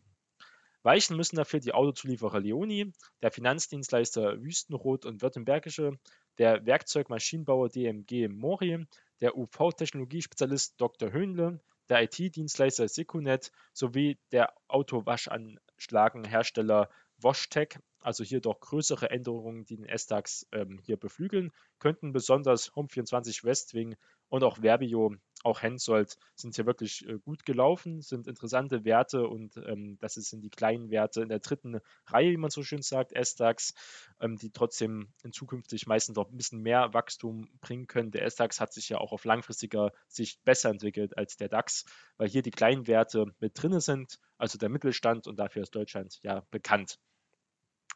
Weichen 0.81 1.15
müssen 1.15 1.35
dafür 1.35 1.59
die 1.59 1.73
Autozulieferer 1.73 2.39
Leoni, 2.39 2.91
der 3.21 3.31
Finanzdienstleister 3.31 4.41
Wüstenrot 4.41 5.05
und 5.05 5.21
Württembergische, 5.21 5.99
der 6.37 6.65
Werkzeugmaschinenbauer 6.65 7.69
DMG 7.69 8.27
Mori, 8.27 8.85
der 9.21 9.37
UV-Technologiespezialist 9.37 10.79
Dr. 10.79 11.11
Höhnle, 11.11 11.59
der 11.89 12.03
IT-Dienstleister 12.03 12.87
Secunet 12.87 13.51
sowie 13.73 14.19
der 14.31 14.53
Autowaschanschlagenhersteller 14.67 16.89
WashTech, 17.17 17.79
also 18.05 18.23
hier 18.23 18.39
doch 18.39 18.59
größere 18.59 19.09
Änderungen, 19.09 19.65
die 19.65 19.77
den 19.77 19.85
S-DAX 19.85 20.47
ähm, 20.51 20.79
hier 20.83 20.95
beflügeln, 20.95 21.51
könnten 21.79 22.13
besonders 22.13 22.71
Home24 22.73 23.43
Westwing 23.43 23.95
und 24.29 24.43
auch 24.43 24.61
Verbio, 24.61 25.15
auch 25.43 25.61
Hensoldt 25.61 26.17
sind 26.35 26.55
hier 26.55 26.67
wirklich 26.67 27.07
äh, 27.07 27.17
gut 27.19 27.45
gelaufen, 27.45 28.01
sind 28.01 28.27
interessante 28.27 28.85
Werte 28.85 29.27
und 29.27 29.57
ähm, 29.57 29.97
das 30.01 30.13
sind 30.13 30.43
die 30.43 30.49
kleinen 30.51 30.91
Werte 30.91 31.21
in 31.21 31.29
der 31.29 31.39
dritten 31.39 31.79
Reihe, 32.05 32.31
wie 32.31 32.37
man 32.37 32.51
so 32.51 32.61
schön 32.61 32.83
sagt, 32.83 33.11
S-DAX, 33.11 33.73
ähm, 34.19 34.37
die 34.37 34.51
trotzdem 34.51 35.09
in 35.23 35.31
zukünftig 35.31 35.87
meistens 35.87 36.15
noch 36.15 36.29
ein 36.29 36.37
bisschen 36.37 36.61
mehr 36.61 36.93
Wachstum 36.93 37.49
bringen 37.59 37.87
können. 37.87 38.11
Der 38.11 38.23
S-DAX 38.25 38.59
hat 38.59 38.71
sich 38.71 38.89
ja 38.89 38.99
auch 38.99 39.13
auf 39.13 39.25
langfristiger 39.25 39.91
Sicht 40.07 40.43
besser 40.43 40.69
entwickelt 40.69 41.17
als 41.17 41.37
der 41.37 41.49
DAX, 41.49 41.85
weil 42.17 42.29
hier 42.29 42.43
die 42.43 42.51
kleinen 42.51 42.85
Werte 42.85 43.25
mit 43.39 43.59
drin 43.59 43.79
sind, 43.79 44.19
also 44.37 44.59
der 44.59 44.69
Mittelstand 44.69 45.25
und 45.25 45.39
dafür 45.39 45.63
ist 45.63 45.73
Deutschland 45.73 46.19
ja 46.21 46.45
bekannt. 46.51 46.99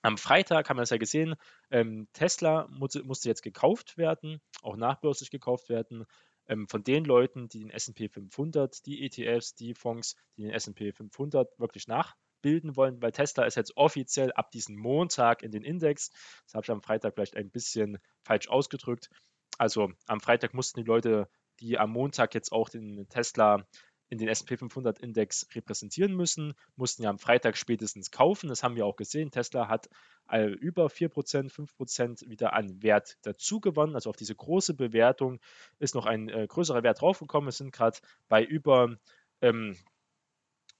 Am 0.01 0.17
Freitag 0.17 0.69
haben 0.69 0.77
wir 0.77 0.83
es 0.83 0.91
ja 0.91 0.97
gesehen, 0.97 1.35
ähm, 1.71 2.07
Tesla 2.13 2.67
musste, 2.69 3.03
musste, 3.03 3.27
jetzt 3.27 3.41
gekauft 3.41 3.97
werden, 3.97 4.39
auch 4.61 4.77
nachbörslich 4.77 5.29
gekauft 5.29 5.67
werden, 5.69 6.05
ähm, 6.47 6.67
von 6.67 6.83
den 6.83 7.03
Leuten, 7.03 7.49
die 7.49 7.59
den 7.59 7.69
S&P 7.69 8.07
500, 8.07 8.85
die 8.85 9.05
ETFs, 9.05 9.55
die 9.55 9.73
Fonds, 9.75 10.15
die 10.37 10.43
den 10.43 10.51
S&P 10.51 10.93
500 10.93 11.47
wirklich 11.59 11.87
nachbilden 11.87 12.75
wollen, 12.77 13.01
weil 13.01 13.11
Tesla 13.11 13.43
ist 13.43 13.55
jetzt 13.55 13.75
offiziell 13.75 14.31
ab 14.31 14.51
diesem 14.51 14.77
Montag 14.77 15.43
in 15.43 15.51
den 15.51 15.63
Index. 15.63 16.09
Das 16.45 16.53
habe 16.53 16.65
ich 16.65 16.71
am 16.71 16.81
Freitag 16.81 17.13
vielleicht 17.15 17.35
ein 17.35 17.51
bisschen 17.51 17.99
falsch 18.23 18.47
ausgedrückt. 18.47 19.09
Also 19.57 19.91
am 20.07 20.21
Freitag 20.21 20.53
mussten 20.53 20.79
die 20.79 20.87
Leute, 20.87 21.29
die 21.59 21.77
am 21.77 21.91
Montag 21.91 22.33
jetzt 22.33 22.53
auch 22.53 22.69
den 22.69 23.07
Tesla 23.09 23.65
in 24.09 24.17
den 24.17 24.27
SP 24.27 24.57
500 24.57 24.99
Index 24.99 25.47
repräsentieren 25.53 26.15
müssen, 26.15 26.55
mussten 26.75 27.03
ja 27.03 27.09
am 27.09 27.19
Freitag 27.19 27.57
spätestens 27.57 28.09
kaufen. 28.11 28.49
Das 28.49 28.63
haben 28.63 28.75
wir 28.75 28.85
auch 28.85 28.95
gesehen. 28.95 29.29
Tesla 29.29 29.67
hat 29.67 29.87
äh, 30.29 30.47
über 30.47 30.87
4%, 30.87 31.51
5% 31.51 32.27
wieder 32.27 32.53
an 32.53 32.81
Wert 32.81 33.17
dazu 33.21 33.59
gewonnen. 33.59 33.95
Also 33.95 34.09
auf 34.09 34.15
diese 34.15 34.35
große 34.35 34.73
Bewertung 34.73 35.39
ist 35.77 35.93
noch 35.93 36.07
ein 36.07 36.27
äh, 36.29 36.47
größerer 36.47 36.83
Wert 36.83 37.01
draufgekommen. 37.01 37.49
Es 37.49 37.57
sind 37.57 37.71
gerade 37.71 37.99
bei 38.27 38.43
über 38.43 38.97
ähm, 39.41 39.77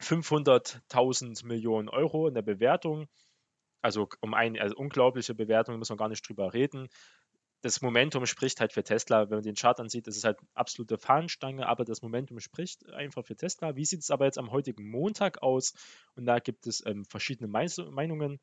500.000 0.01 1.45
Millionen 1.45 1.89
Euro 1.89 2.27
in 2.27 2.33
der 2.33 2.41
Bewertung. 2.41 3.07
Also 3.81 4.09
um 4.21 4.33
eine 4.33 4.59
also 4.59 4.75
unglaubliche 4.75 5.36
Bewertung, 5.36 5.77
müssen 5.77 5.93
wir 5.93 5.98
gar 5.98 6.09
nicht 6.09 6.27
drüber 6.27 6.53
reden 6.53 6.89
das 7.62 7.82
Momentum 7.82 8.25
spricht 8.25 8.62
halt 8.62 8.74
für 8.74 8.84
Tesla. 8.84 9.30
Wenn 9.30 9.38
man 9.38 9.44
den 9.44 9.56
Chart 9.56 9.80
ansieht, 9.80 10.08
ist 10.08 10.18
es 10.18 10.24
halt 10.24 10.39
absolute 10.54 10.98
Fahnenstange, 10.98 11.68
aber 11.68 11.84
das 11.84 12.01
Momentum 12.01 12.39
spricht 12.39 12.88
einfach 12.89 13.25
für 13.25 13.36
Tesla. 13.36 13.75
Wie 13.75 13.86
sieht 13.86 14.01
es 14.01 14.12
aber 14.12 14.25
jetzt 14.25 14.38
am 14.38 14.51
heutigen 14.51 14.89
Montag 14.89 15.44
aus? 15.44 15.74
Und 16.16 16.25
da 16.25 16.39
gibt 16.39 16.68
es 16.68 16.86
ähm, 16.86 17.06
verschiedene 17.06 17.50
Meinungen. 17.50 18.39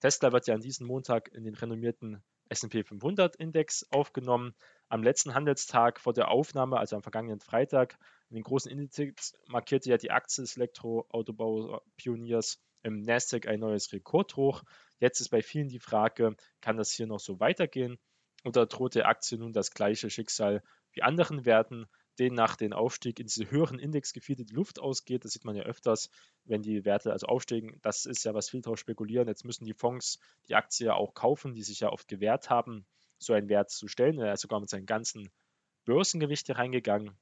Tesla 0.00 0.32
wird 0.32 0.46
ja 0.46 0.54
an 0.54 0.60
diesem 0.60 0.86
Montag 0.86 1.32
in 1.32 1.44
den 1.44 1.54
renommierten 1.54 2.22
S&P 2.48 2.84
500 2.84 3.36
Index 3.36 3.86
aufgenommen. 3.90 4.54
Am 4.88 5.02
letzten 5.02 5.34
Handelstag 5.34 5.98
vor 5.98 6.12
der 6.12 6.28
Aufnahme, 6.28 6.78
also 6.78 6.96
am 6.96 7.02
vergangenen 7.02 7.40
Freitag, 7.40 7.96
in 8.28 8.36
den 8.36 8.44
großen 8.44 8.70
Index 8.70 9.32
markierte 9.48 9.90
ja 9.90 9.96
die 9.96 10.10
Aktie 10.10 10.42
des 10.42 10.56
Elektroautobau-Pioniers 10.56 12.60
im 12.82 13.00
Nasdaq 13.00 13.48
ein 13.48 13.60
neues 13.60 13.92
Rekordhoch. 13.92 14.64
Jetzt 14.98 15.20
ist 15.20 15.30
bei 15.30 15.42
vielen 15.42 15.68
die 15.68 15.78
Frage, 15.78 16.36
kann 16.60 16.76
das 16.76 16.92
hier 16.92 17.06
noch 17.06 17.20
so 17.20 17.40
weitergehen? 17.40 17.98
Oder 18.44 18.66
droht 18.66 18.94
der 18.94 19.06
Aktie 19.06 19.38
nun 19.38 19.52
das 19.52 19.70
gleiche 19.70 20.10
Schicksal 20.10 20.62
wie 20.92 21.02
anderen 21.02 21.44
Werten, 21.44 21.86
denen 22.18 22.34
nach 22.34 22.56
dem 22.56 22.72
Aufstieg 22.72 23.18
in 23.20 23.26
diese 23.26 23.50
höheren 23.50 23.78
Indexgebiete 23.78 24.44
die 24.44 24.54
Luft 24.54 24.80
ausgeht? 24.80 25.24
Das 25.24 25.32
sieht 25.32 25.44
man 25.44 25.56
ja 25.56 25.62
öfters, 25.62 26.10
wenn 26.44 26.62
die 26.62 26.84
Werte 26.84 27.12
also 27.12 27.26
aufsteigen. 27.26 27.78
Das 27.82 28.04
ist 28.04 28.24
ja, 28.24 28.34
was 28.34 28.50
viele 28.50 28.62
darauf 28.62 28.78
spekulieren. 28.78 29.28
Jetzt 29.28 29.44
müssen 29.44 29.64
die 29.64 29.74
Fonds 29.74 30.18
die 30.48 30.54
Aktie 30.54 30.86
ja 30.86 30.94
auch 30.94 31.14
kaufen, 31.14 31.54
die 31.54 31.62
sich 31.62 31.80
ja 31.80 31.90
oft 31.90 32.08
gewehrt 32.08 32.50
haben, 32.50 32.84
so 33.18 33.32
einen 33.32 33.48
Wert 33.48 33.70
zu 33.70 33.88
stellen. 33.88 34.18
Er 34.18 34.34
ist 34.34 34.40
sogar 34.40 34.60
mit 34.60 34.68
seinen 34.68 34.86
ganzen 34.86 35.30
Börsengewicht 35.84 36.46
hier 36.46 36.58
reingegangen. 36.58 37.16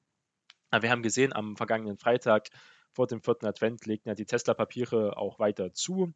Aber 0.70 0.82
wir 0.82 0.90
haben 0.90 1.02
gesehen, 1.02 1.32
am 1.32 1.56
vergangenen 1.56 1.98
Freitag 1.98 2.48
vor 2.92 3.06
dem 3.06 3.20
vierten 3.20 3.46
Advent 3.46 3.86
legten 3.86 4.08
ja 4.08 4.14
die 4.14 4.26
Tesla-Papiere 4.26 5.16
auch 5.16 5.38
weiter 5.38 5.72
zu. 5.72 6.12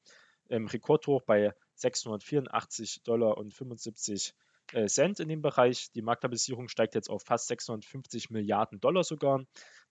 Im 0.49 0.67
Rekordhoch 0.67 1.23
bei 1.23 1.55
684 1.75 3.03
Dollar 3.03 3.39
und 3.39 3.55
75 3.55 4.35
äh, 4.73 4.87
Cent 4.87 5.21
in 5.21 5.29
dem 5.29 5.43
Bereich. 5.43 5.91
Die 5.93 6.03
Marktkapitalisierung 6.03 6.69
steigt 6.69 6.95
jetzt 6.95 7.11
auf 7.11 7.23
fast 7.23 7.49
650 7.49 8.31
Milliarden 8.31 8.81
Dollar 8.81 9.05
sogar. 9.05 9.45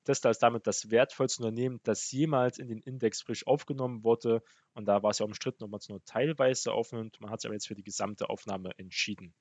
Tesla 0.03 0.31
ist 0.31 0.39
damit 0.39 0.67
das 0.67 0.91
wertvollste 0.91 1.43
Unternehmen, 1.43 1.79
das 1.83 2.11
jemals 2.11 2.57
in 2.57 2.67
den 2.67 2.81
Index 2.81 3.21
frisch 3.21 3.47
aufgenommen 3.47 4.03
wurde. 4.03 4.43
Und 4.73 4.85
da 4.85 5.01
war 5.03 5.11
es 5.11 5.19
ja 5.19 5.25
umstritten, 5.25 5.63
ob 5.63 5.71
man 5.71 5.79
es 5.79 5.89
nur 5.89 6.03
teilweise 6.03 6.73
aufnimmt. 6.73 7.21
Man 7.21 7.29
hat 7.29 7.41
sich 7.41 7.47
aber 7.47 7.55
jetzt 7.55 7.67
für 7.67 7.75
die 7.75 7.83
gesamte 7.83 8.29
Aufnahme 8.29 8.71
entschieden. 8.77 9.33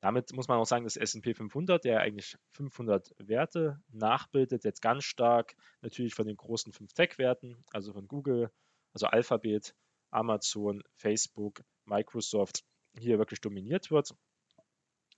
Damit 0.00 0.32
muss 0.32 0.48
man 0.48 0.58
auch 0.58 0.66
sagen, 0.66 0.84
dass 0.84 0.96
S&P 0.96 1.34
500, 1.34 1.84
der 1.84 2.00
eigentlich 2.00 2.36
500 2.52 3.14
Werte 3.18 3.82
nachbildet, 3.90 4.64
jetzt 4.64 4.80
ganz 4.80 5.04
stark 5.04 5.54
natürlich 5.82 6.14
von 6.14 6.26
den 6.26 6.36
großen 6.36 6.72
5 6.72 6.92
Tech-Werten, 6.94 7.62
also 7.70 7.92
von 7.92 8.08
Google, 8.08 8.50
also 8.94 9.06
Alphabet, 9.06 9.74
Amazon, 10.10 10.82
Facebook, 10.96 11.62
Microsoft, 11.84 12.64
hier 12.98 13.18
wirklich 13.18 13.42
dominiert 13.42 13.90
wird 13.90 14.14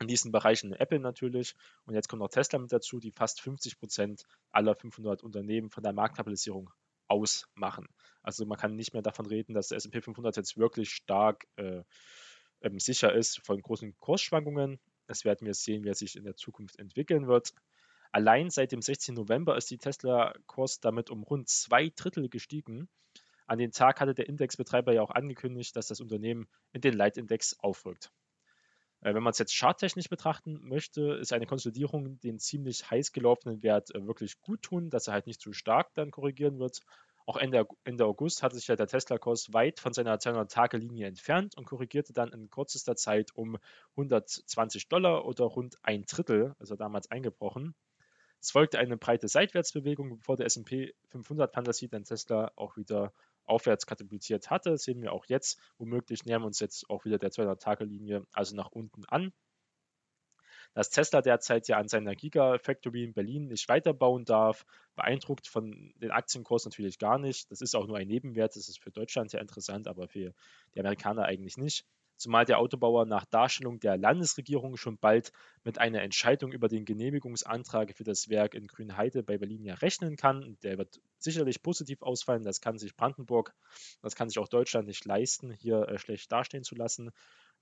in 0.01 0.09
diesen 0.09 0.33
Bereichen 0.33 0.73
Apple 0.73 1.01
natürlich 1.01 1.55
und 1.85 1.95
jetzt 1.95 2.09
kommt 2.09 2.21
noch 2.21 2.29
Tesla 2.29 2.59
mit 2.59 2.73
dazu, 2.73 2.99
die 2.99 3.13
fast 3.13 3.41
50 3.41 3.79
Prozent 3.79 4.25
aller 4.51 4.75
500 4.75 5.23
Unternehmen 5.23 5.71
von 5.71 5.83
der 5.83 5.93
Marktkapitalisierung 5.93 6.71
ausmachen. 7.09 7.87
Also 8.23 8.47
man 8.47 8.59
kann 8.59 8.75
nicht 8.75 8.95
mehr 8.95 9.03
davon 9.03 9.27
reden, 9.27 9.55
dass 9.55 9.69
der 9.69 9.77
S&P 9.77 10.01
500 10.01 10.37
jetzt 10.37 10.57
wirklich 10.57 10.91
stark 10.91 11.47
äh, 11.57 11.83
ähm, 12.63 12.79
sicher 12.79 13.13
ist 13.13 13.45
von 13.45 13.61
großen 13.61 13.97
Kursschwankungen. 13.99 14.81
Das 15.07 15.25
werden 15.25 15.47
wir 15.47 15.55
sehen, 15.55 15.85
wie 15.85 15.89
er 15.89 15.95
sich 15.95 16.17
in 16.17 16.25
der 16.25 16.37
Zukunft 16.37 16.79
entwickeln 16.79 17.27
wird. 17.27 17.53
Allein 18.13 18.51
seit 18.51 18.73
dem 18.73 18.83
16. 18.83 19.15
November 19.15 19.57
ist 19.57 19.71
die 19.71 19.79
Tesla-Kurs 19.79 20.81
damit 20.81 21.11
um 21.11 21.23
rund 21.23 21.49
zwei 21.49 21.91
Drittel 21.95 22.29
gestiegen. 22.29 22.89
An 23.47 23.59
den 23.59 23.73
Tag 23.73 24.01
hatte 24.01 24.15
der 24.15 24.29
Indexbetreiber 24.29 24.93
ja 24.93 25.03
auch 25.03 25.11
angekündigt, 25.11 25.75
dass 25.77 25.89
das 25.89 26.01
Unternehmen 26.01 26.47
in 26.73 26.81
den 26.81 26.95
Leitindex 26.95 27.59
aufrückt. 27.59 28.11
Äh, 29.03 29.15
wenn 29.15 29.23
man 29.23 29.33
es 29.33 29.39
jetzt 29.39 29.55
charttechnisch 29.57 30.09
betrachten 30.09 30.61
möchte, 30.63 31.15
ist 31.15 31.33
eine 31.33 31.47
Konsolidierung 31.47 32.21
den 32.21 32.39
ziemlich 32.39 32.91
heiß 32.91 33.13
gelaufenen 33.13 33.63
Wert 33.63 33.95
äh, 33.95 34.07
wirklich 34.07 34.41
gut 34.41 34.63
tun, 34.63 34.91
dass 34.91 35.09
er 35.09 35.15
halt 35.15 35.27
nicht 35.27 35.41
zu 35.41 35.53
stark 35.53 35.93
dann 35.95 36.11
korrigieren 36.11 36.59
wird. 36.59 36.81
Auch 37.25 37.37
Ende, 37.37 37.67
August 38.05 38.43
hatte 38.43 38.57
sich 38.57 38.67
ja 38.67 38.75
der 38.75 38.89
Tesla-Kurs 38.89 39.53
weit 39.53 39.79
von 39.79 39.93
seiner 39.93 40.17
200-Tage-Linie 40.17 41.07
entfernt 41.07 41.57
und 41.57 41.67
korrigierte 41.67 42.13
dann 42.13 42.33
in 42.33 42.51
kürzester 42.51 42.97
Zeit 42.97 43.31
um 43.35 43.59
120 43.97 44.89
Dollar 44.89 45.25
oder 45.25 45.45
rund 45.45 45.77
ein 45.83 46.03
Drittel, 46.03 46.55
also 46.59 46.75
damals 46.75 47.11
eingebrochen. 47.13 47.75
Es 48.41 48.51
folgte 48.51 48.81
eine 48.81 48.97
breite 48.97 49.29
Seitwärtsbewegung, 49.29 50.19
bevor 50.19 50.37
der 50.37 50.47
S&P 50.47 50.95
500 51.11 51.55
Fantasie 51.55 51.87
dann 51.87 52.03
Tesla 52.03 52.51
auch 52.57 52.77
wieder 52.77 53.13
aufwärts 53.53 53.87
katapultiert 53.87 54.51
hatte. 54.51 54.77
Sehen 54.79 55.03
wir 55.03 55.13
auch 55.13 55.27
jetzt. 55.27 55.61
Womöglich 55.79 56.25
nähern 56.25 56.43
wir 56.43 56.47
uns 56.47 56.61
jetzt 56.61 56.89
auch 56.91 57.05
wieder 57.05 57.19
der 57.19 57.31
200-Tage-Linie, 57.31 58.27
also 58.33 58.57
nach 58.57 58.71
unten 58.73 59.05
an. 59.07 59.33
Dass 60.75 60.91
Tesla 60.91 61.21
derzeit 61.21 61.69
ja 61.69 61.77
an 61.77 61.89
seiner 61.89 62.15
Gigafactory 62.15 63.05
in 63.05 63.13
Berlin 63.13 63.49
nicht 63.49 63.69
weiterbauen 63.69 64.25
darf, 64.25 64.65
beeindruckt 64.95 65.47
von 65.47 65.93
den 65.97 66.11
Aktienkurs 66.11 66.65
natürlich 66.65 66.99
gar 66.99 67.19
nicht. 67.19 67.51
Das 67.51 67.61
ist 67.61 67.75
auch 67.75 67.87
nur 67.87 67.99
ein 67.99 68.09
Nebenwert. 68.09 68.57
Das 68.57 68.69
ist 68.69 68.83
für 68.83 68.91
Deutschland 68.91 69.33
ja 69.33 69.41
interessant, 69.41 69.87
aber 69.87 70.09
für 70.09 70.35
die 70.75 70.81
Amerikaner 70.81 71.25
eigentlich 71.25 71.59
nicht 71.59 71.85
zumal 72.17 72.45
der 72.45 72.59
Autobauer 72.59 73.07
nach 73.07 73.25
Darstellung 73.25 73.81
der 73.81 73.97
Landesregierung 73.97 74.77
schon 74.77 74.99
bald 74.99 75.33
mit 75.65 75.79
einer 75.79 76.03
Entscheidung 76.03 76.53
über 76.53 76.69
den 76.69 76.85
Genehmigungsantrag 76.85 77.97
für 77.97 78.05
das 78.05 78.29
Werk 78.29 78.55
in 78.55 78.67
Grünheide 78.67 79.23
bei 79.23 79.39
Berlin 79.39 79.65
ja 79.65 79.75
rechnen 79.75 80.17
kann. 80.17 80.57
Der 80.63 80.79
wird 80.79 81.01
sicherlich 81.19 81.63
positiv 81.63 82.03
ausfallen. 82.03 82.45
Das 82.45 82.61
kann 82.61 82.79
sich 82.79 82.97
Brandenburg, 82.97 83.55
das 84.03 84.15
kann 84.15 84.29
sich 84.29 84.39
auch 84.39 84.49
Deutschland 84.49 84.87
nicht 84.87 85.05
leisten, 85.05 85.53
hier 85.53 85.89
äh, 85.89 85.99
schlecht 85.99 86.31
dastehen 86.31 86.65
zu 86.65 86.75
lassen. 86.75 87.11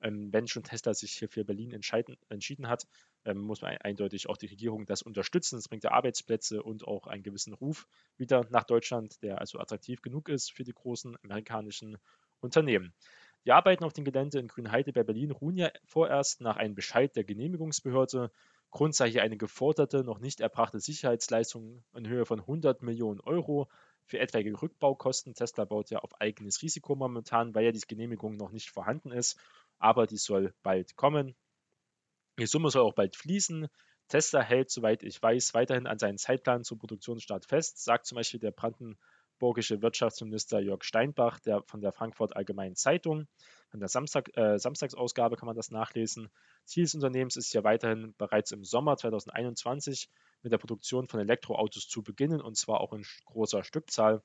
Ähm, 0.03 0.33
wenn 0.33 0.49
schon 0.49 0.63
Tesla 0.63 0.95
sich 0.95 1.13
hier 1.13 1.29
für 1.29 1.45
Berlin 1.45 1.73
entschieden 1.73 2.69
hat, 2.69 2.87
ähm, 3.25 3.39
muss 3.39 3.61
man 3.61 3.77
eindeutig 3.79 4.29
auch 4.29 4.37
die 4.37 4.47
Regierung 4.47 4.87
das 4.87 5.03
unterstützen. 5.03 5.57
Das 5.57 5.69
bringt 5.69 5.85
ja 5.85 5.93
Arbeitsplätze 5.93 6.63
und 6.63 6.87
auch 6.87 7.07
einen 7.07 7.23
gewissen 7.23 7.53
Ruf 7.53 7.87
wieder 8.17 8.47
nach 8.51 8.65
Deutschland, 8.65 9.23
der 9.23 9.41
also 9.41 9.59
attraktiv 9.59 10.01
genug 10.01 10.29
ist 10.29 10.53
für 10.53 10.65
die 10.65 10.73
großen 10.73 11.17
amerikanischen 11.23 11.99
Unternehmen. 12.41 12.95
Die 13.47 13.53
Arbeiten 13.53 13.85
auf 13.85 13.95
dem 13.95 14.05
Gelände 14.05 14.39
in 14.39 14.49
Grünheide 14.49 14.93
bei 14.93 15.03
Berlin 15.03 15.31
ruhen 15.31 15.57
ja 15.57 15.71
vorerst 15.85 16.41
nach 16.43 16.57
einem 16.57 16.75
Bescheid 16.75 17.15
der 17.17 17.25
Genehmigungsbehörde. 17.25 18.31
Grund 18.71 18.95
sei 18.95 19.11
hier 19.11 19.23
eine 19.23 19.39
geforderte, 19.39 20.05
noch 20.05 20.19
nicht 20.19 20.41
erbrachte 20.41 20.79
Sicherheitsleistung 20.79 21.83
in 21.95 22.07
Höhe 22.07 22.27
von 22.27 22.41
100 22.41 22.83
Millionen 22.83 23.21
Euro 23.21 23.69
für 24.05 24.19
etwaige 24.19 24.61
Rückbaukosten. 24.61 25.35
Tesla 25.35 25.65
baut 25.65 25.91
ja 25.91 26.01
auf 26.01 26.21
eigenes 26.21 26.61
Risiko 26.63 26.95
momentan, 26.95 27.55
weil 27.55 27.65
ja 27.65 27.73
die 27.73 27.81
Genehmigung 27.81 28.37
noch 28.37 28.53
nicht 28.53 28.71
vorhanden 28.71 29.11
ist, 29.11 29.39
aber 29.79 30.07
die 30.07 30.19
soll 30.19 30.53
bald 30.63 30.97
kommen. 30.97 31.35
Die 32.39 32.47
Summe 32.47 32.71
soll 32.71 32.83
auch 32.83 32.95
bald 32.95 33.17
fließen. 33.17 33.69
Tesla 34.09 34.43
hält, 34.43 34.71
soweit 34.71 35.03
ich 35.03 35.23
weiß, 35.23 35.55
weiterhin 35.55 35.87
an 35.87 35.99
seinen 35.99 36.19
Zeitplan 36.19 36.65
zum 36.65 36.79
Produktionsstart 36.79 37.47
fest, 37.47 37.83
sagt 37.83 38.07
zum 38.07 38.17
Beispiel 38.17 38.41
der 38.41 38.51
brandenburgische 39.41 39.81
Wirtschaftsminister 39.81 40.61
Jörg 40.61 40.85
Steinbach 40.85 41.41
der, 41.41 41.63
von 41.63 41.81
der 41.81 41.93
Frankfurt 41.93 42.37
Allgemeinen 42.37 42.77
Zeitung. 42.77 43.27
Von 43.71 43.81
der 43.81 43.89
Samstag, 43.89 44.37
äh, 44.37 44.59
Samstagsausgabe 44.59 45.37
kann 45.37 45.47
man 45.47 45.57
das 45.57 45.71
nachlesen. 45.71 46.29
Ziel 46.67 46.85
des 46.85 46.95
Unternehmens 46.95 47.37
ist 47.37 47.53
ja 47.55 47.65
weiterhin 47.65 48.15
bereits 48.19 48.53
im 48.53 48.65
Sommer 48.65 48.99
2021 48.99 50.11
mit 50.43 50.53
der 50.53 50.59
Produktion 50.59 51.09
von 51.09 51.21
Elektroautos 51.21 51.89
zu 51.89 52.03
beginnen 52.03 52.43
und 52.43 52.59
zwar 52.59 52.81
auch 52.81 52.93
in 52.93 53.05
großer 53.25 53.65
Stückzahl. 53.65 54.23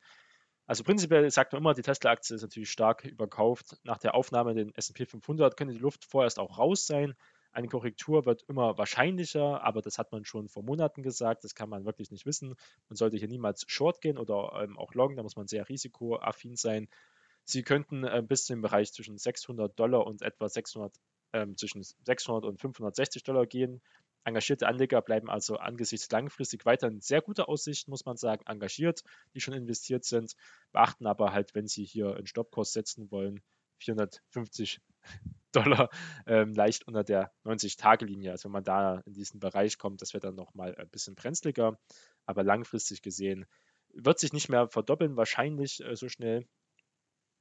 Also 0.67 0.83
prinzipiell 0.83 1.29
sagt 1.31 1.53
man 1.53 1.61
immer, 1.61 1.73
die 1.73 1.83
Tesla-Aktie 1.83 2.35
ist 2.35 2.41
natürlich 2.41 2.71
stark 2.71 3.05
überkauft. 3.05 3.77
Nach 3.83 3.99
der 3.99 4.15
Aufnahme 4.15 4.51
in 4.51 4.57
den 4.57 4.75
S&P 4.75 5.05
500 5.05 5.55
könnte 5.55 5.75
die 5.75 5.79
Luft 5.79 6.03
vorerst 6.03 6.39
auch 6.39 6.57
raus 6.57 6.85
sein. 6.87 7.15
Eine 7.55 7.69
Korrektur 7.69 8.25
wird 8.25 8.43
immer 8.49 8.77
wahrscheinlicher, 8.77 9.63
aber 9.63 9.81
das 9.81 9.97
hat 9.97 10.11
man 10.11 10.25
schon 10.25 10.49
vor 10.49 10.61
Monaten 10.61 11.03
gesagt. 11.03 11.45
Das 11.45 11.55
kann 11.55 11.69
man 11.69 11.85
wirklich 11.85 12.11
nicht 12.11 12.25
wissen. 12.25 12.55
Man 12.89 12.97
sollte 12.97 13.15
hier 13.15 13.29
niemals 13.29 13.63
short 13.65 14.01
gehen 14.01 14.17
oder 14.17 14.59
ähm, 14.61 14.77
auch 14.77 14.93
long. 14.93 15.15
Da 15.15 15.23
muss 15.23 15.37
man 15.37 15.47
sehr 15.47 15.69
risikoaffin 15.69 16.57
sein. 16.57 16.89
Sie 17.45 17.63
könnten 17.63 18.03
äh, 18.03 18.21
bis 18.21 18.43
zum 18.43 18.61
Bereich 18.61 18.91
zwischen 18.91 19.17
600 19.17 19.79
Dollar 19.79 20.05
und 20.05 20.21
etwa 20.21 20.49
600, 20.49 20.93
ähm, 21.31 21.55
zwischen 21.55 21.81
600 21.81 22.43
und 22.43 22.59
560 22.59 23.23
Dollar 23.23 23.45
gehen. 23.45 23.81
Engagierte 24.25 24.67
Anleger 24.67 25.01
bleiben 25.01 25.29
also 25.29 25.55
angesichts 25.55 26.11
langfristig 26.11 26.65
weiterhin 26.65 26.99
sehr 26.99 27.21
gute 27.21 27.47
Aussichten, 27.47 27.89
muss 27.89 28.03
man 28.03 28.17
sagen, 28.17 28.43
engagiert, 28.47 29.01
die 29.33 29.39
schon 29.39 29.53
investiert 29.53 30.03
sind, 30.03 30.35
beachten 30.73 31.07
aber 31.07 31.31
halt, 31.31 31.55
wenn 31.55 31.67
sie 31.67 31.85
hier 31.85 32.17
einen 32.17 32.27
Stoppkurs 32.27 32.73
setzen 32.73 33.09
wollen, 33.11 33.41
450 33.77 34.81
Dollar 35.55 35.89
ähm, 36.27 36.53
leicht 36.53 36.87
unter 36.87 37.03
der 37.03 37.31
90-Tage-Linie. 37.45 38.31
Also 38.31 38.45
wenn 38.45 38.53
man 38.53 38.63
da 38.63 39.01
in 39.05 39.13
diesen 39.13 39.39
Bereich 39.39 39.77
kommt, 39.77 40.01
das 40.01 40.13
wird 40.13 40.23
dann 40.23 40.35
nochmal 40.35 40.75
ein 40.75 40.89
bisschen 40.89 41.15
brenzliger. 41.15 41.79
Aber 42.25 42.43
langfristig 42.43 43.01
gesehen 43.01 43.45
wird 43.93 44.19
sich 44.19 44.33
nicht 44.33 44.49
mehr 44.49 44.67
verdoppeln, 44.67 45.15
wahrscheinlich 45.15 45.83
äh, 45.83 45.95
so 45.95 46.09
schnell. 46.09 46.45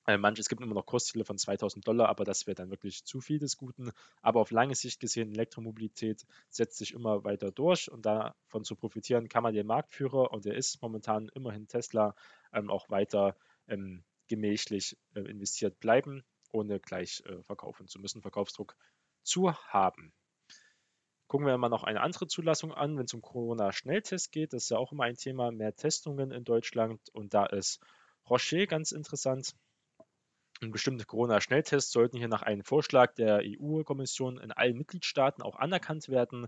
Äh, 0.07 0.19
manche, 0.19 0.41
es 0.41 0.49
gibt 0.49 0.61
immer 0.61 0.75
noch 0.75 0.87
Kursziele 0.87 1.25
von 1.25 1.39
2000 1.39 1.87
Dollar, 1.87 2.09
aber 2.09 2.25
das 2.25 2.47
wäre 2.47 2.55
dann 2.55 2.71
wirklich 2.71 3.05
zu 3.05 3.21
viel 3.21 3.39
des 3.39 3.57
Guten. 3.57 3.91
Aber 4.21 4.41
auf 4.41 4.51
lange 4.51 4.75
Sicht 4.75 5.01
gesehen, 5.01 5.33
Elektromobilität 5.33 6.25
setzt 6.51 6.77
sich 6.77 6.93
immer 6.93 7.25
weiter 7.25 7.51
durch 7.51 7.91
und 7.91 8.05
davon 8.05 8.65
zu 8.65 8.77
profitieren 8.77 9.29
kann 9.29 9.43
man 9.43 9.55
den 9.55 9.67
Marktführer 9.67 10.31
und 10.31 10.45
der 10.45 10.55
ist 10.55 10.81
momentan 10.83 11.31
immerhin 11.35 11.67
Tesla 11.69 12.15
ähm, 12.53 12.71
auch 12.71 12.91
weiter 12.91 13.35
ähm, 13.67 14.05
gemächlich 14.29 14.97
äh, 15.15 15.21
investiert 15.21 15.81
bleiben 15.81 16.23
ohne 16.55 16.81
gleich 16.81 17.23
äh, 17.27 17.43
verkaufen 17.43 17.89
zu 17.89 17.99
müssen, 18.01 18.23
Verkaufsdruck 18.23 18.77
zu 19.23 19.53
haben. 19.53 20.13
Gucken 21.27 21.47
wir 21.47 21.59
mal 21.59 21.69
noch 21.69 21.85
eine 21.85 22.01
andere 22.01 22.27
Zulassung 22.27 22.73
an, 22.73 22.97
wenn 22.97 23.07
es 23.07 23.15
um 23.15 23.23
Corona-Schnelltest 23.23 24.31
geht. 24.31 24.53
Das 24.53 24.65
ist 24.65 24.71
ja 24.71 24.79
auch 24.79 24.93
immer 24.93 25.05
ein 25.05 25.17
Thema, 25.17 25.51
mehr 25.51 25.75
Testungen 25.75 26.31
in 26.31 26.45
Deutschland. 26.45 27.01
Und 27.13 27.35
da 27.35 27.47
ist 27.47 27.81
Rocher 28.29 28.67
ganz 28.67 28.93
interessant. 28.93 29.55
Und 30.63 30.71
bestimmte 30.71 31.05
Corona-Schnelltests 31.05 31.91
sollten 31.91 32.19
hier 32.19 32.29
nach 32.29 32.43
einem 32.43 32.63
Vorschlag 32.63 33.15
der 33.15 33.41
EU-Kommission 33.43 34.39
in 34.39 34.53
allen 34.53 34.77
Mitgliedstaaten 34.77 35.43
auch 35.43 35.57
anerkannt 35.57 36.09
werden. 36.09 36.47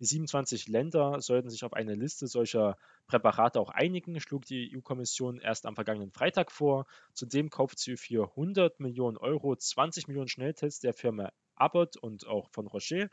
Die 0.00 0.04
27 0.04 0.68
Länder 0.68 1.20
sollten 1.20 1.50
sich 1.50 1.64
auf 1.64 1.72
eine 1.72 1.96
Liste 1.96 2.28
solcher 2.28 2.76
Präparate 3.08 3.58
auch 3.58 3.70
einigen, 3.70 4.20
schlug 4.20 4.44
die 4.44 4.76
EU-Kommission 4.76 5.40
erst 5.40 5.66
am 5.66 5.74
vergangenen 5.74 6.12
Freitag 6.12 6.52
vor. 6.52 6.86
Zudem 7.14 7.50
kauft 7.50 7.80
sie 7.80 7.96
für 7.96 8.28
100 8.30 8.78
Millionen 8.78 9.16
Euro 9.16 9.56
20 9.56 10.06
Millionen 10.06 10.28
Schnelltests 10.28 10.80
der 10.80 10.94
Firma 10.94 11.32
Abbott 11.56 11.96
und 11.96 12.28
auch 12.28 12.48
von 12.50 12.68
Rocher, 12.68 13.08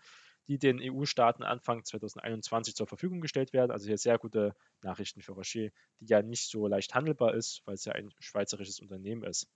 die 0.48 0.60
den 0.60 0.80
EU-Staaten 0.80 1.42
Anfang 1.42 1.84
2021 1.84 2.76
zur 2.76 2.86
Verfügung 2.86 3.20
gestellt 3.20 3.52
werden. 3.52 3.72
Also 3.72 3.88
hier 3.88 3.98
sehr 3.98 4.20
gute 4.20 4.56
Nachrichten 4.84 5.24
für 5.24 5.32
Rocher, 5.32 5.70
die 6.00 6.06
ja 6.06 6.22
nicht 6.22 6.48
so 6.50 6.68
leicht 6.68 6.94
handelbar 6.94 7.34
ist, 7.34 7.64
weil 7.66 7.74
es 7.74 7.86
ja 7.86 7.94
ein 7.94 8.14
schweizerisches 8.20 8.80
Unternehmen 8.80 9.24
ist. 9.24 9.48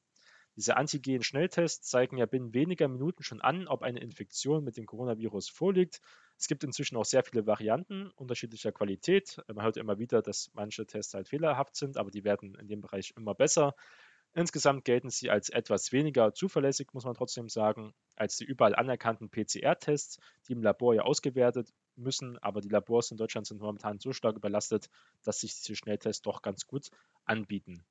Diese 0.60 0.76
Antigen-Schnelltests 0.76 1.88
zeigen 1.88 2.18
ja 2.18 2.26
binnen 2.26 2.54
weniger 2.54 2.90
Minuten 2.90 3.24
schon 3.24 3.40
an, 3.40 3.70
ob 3.70 3.82
eine 3.82 4.02
Infektion 4.02 4.62
mit 4.62 4.76
dem 4.76 4.86
Coronavirus 4.86 5.48
vorliegt. 5.48 6.02
Es 6.38 6.50
gibt 6.50 6.66
inzwischen 6.66 6.98
auch 6.98 7.06
sehr 7.06 7.24
viele 7.24 7.48
Varianten 7.48 8.12
unterschiedlicher 8.18 8.74
Qualität. 8.74 9.42
Man 9.48 9.64
hört 9.64 9.78
immer 9.78 10.00
wieder, 10.00 10.22
dass 10.22 10.52
manche 10.52 10.86
Tests 10.86 11.14
halt 11.14 11.30
fehlerhaft 11.30 11.78
sind, 11.78 11.96
aber 11.96 12.12
die 12.12 12.26
werden 12.26 12.56
in 12.56 12.68
dem 12.68 12.82
Bereich 12.82 13.14
immer 13.16 13.34
besser. 13.36 13.74
Insgesamt 14.34 14.84
gelten 14.84 15.10
sie 15.10 15.30
als 15.30 15.48
etwas 15.48 15.94
weniger 15.94 16.34
zuverlässig, 16.34 16.90
muss 16.92 17.06
man 17.06 17.16
trotzdem 17.16 17.48
sagen, 17.48 17.94
als 18.18 18.36
die 18.36 18.44
überall 18.44 18.76
anerkannten 18.76 19.30
PCR-Tests, 19.30 20.20
die 20.50 20.52
im 20.52 20.62
Labor 20.62 20.94
ja 20.94 21.04
ausgewertet 21.04 21.72
müssen. 21.96 22.38
Aber 22.40 22.60
die 22.60 22.68
Labors 22.68 23.12
in 23.12 23.18
Deutschland 23.18 23.48
sind 23.48 23.62
momentan 23.62 24.00
so 24.00 24.12
stark 24.12 24.36
überlastet, 24.36 24.90
dass 25.24 25.40
sich 25.40 25.56
diese 25.56 25.78
Schnelltests 25.78 26.22
doch 26.22 26.42
ganz 26.42 26.68
gut 26.68 26.90
anbieten. 27.24 27.86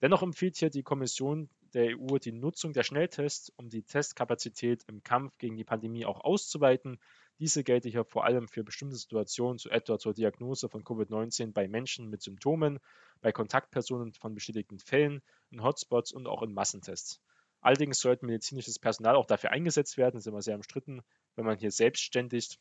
Dennoch 0.00 0.22
empfiehlt 0.22 0.56
hier 0.56 0.70
die 0.70 0.82
Kommission 0.82 1.50
der 1.76 1.98
EU 1.98 2.16
die 2.16 2.32
Nutzung 2.32 2.72
der 2.72 2.84
Schnelltests, 2.84 3.52
um 3.56 3.68
die 3.68 3.82
Testkapazität 3.82 4.82
im 4.88 5.02
Kampf 5.02 5.36
gegen 5.36 5.58
die 5.58 5.64
Pandemie 5.64 6.06
auch 6.06 6.22
auszuweiten. 6.22 6.98
Diese 7.38 7.64
gelte 7.64 7.90
hier 7.90 8.06
vor 8.06 8.24
allem 8.24 8.48
für 8.48 8.64
bestimmte 8.64 8.96
Situationen, 8.96 9.58
so 9.58 9.68
etwa 9.68 9.98
zur 9.98 10.14
Diagnose 10.14 10.70
von 10.70 10.84
Covid-19 10.84 11.52
bei 11.52 11.68
Menschen 11.68 12.08
mit 12.08 12.22
Symptomen, 12.22 12.78
bei 13.20 13.30
Kontaktpersonen 13.30 14.14
von 14.14 14.34
bestätigten 14.34 14.78
Fällen, 14.78 15.20
in 15.50 15.62
Hotspots 15.62 16.12
und 16.12 16.26
auch 16.26 16.42
in 16.42 16.54
Massentests. 16.54 17.20
Allerdings 17.60 18.00
sollte 18.00 18.24
medizinisches 18.24 18.78
Personal 18.78 19.14
auch 19.14 19.26
dafür 19.26 19.50
eingesetzt 19.50 19.98
werden, 19.98 20.14
das 20.14 20.22
ist 20.22 20.28
immer 20.28 20.40
sehr 20.40 20.56
umstritten, 20.56 21.02
wenn 21.34 21.44
man 21.44 21.58
hier 21.58 21.70
selbstständig 21.70 22.58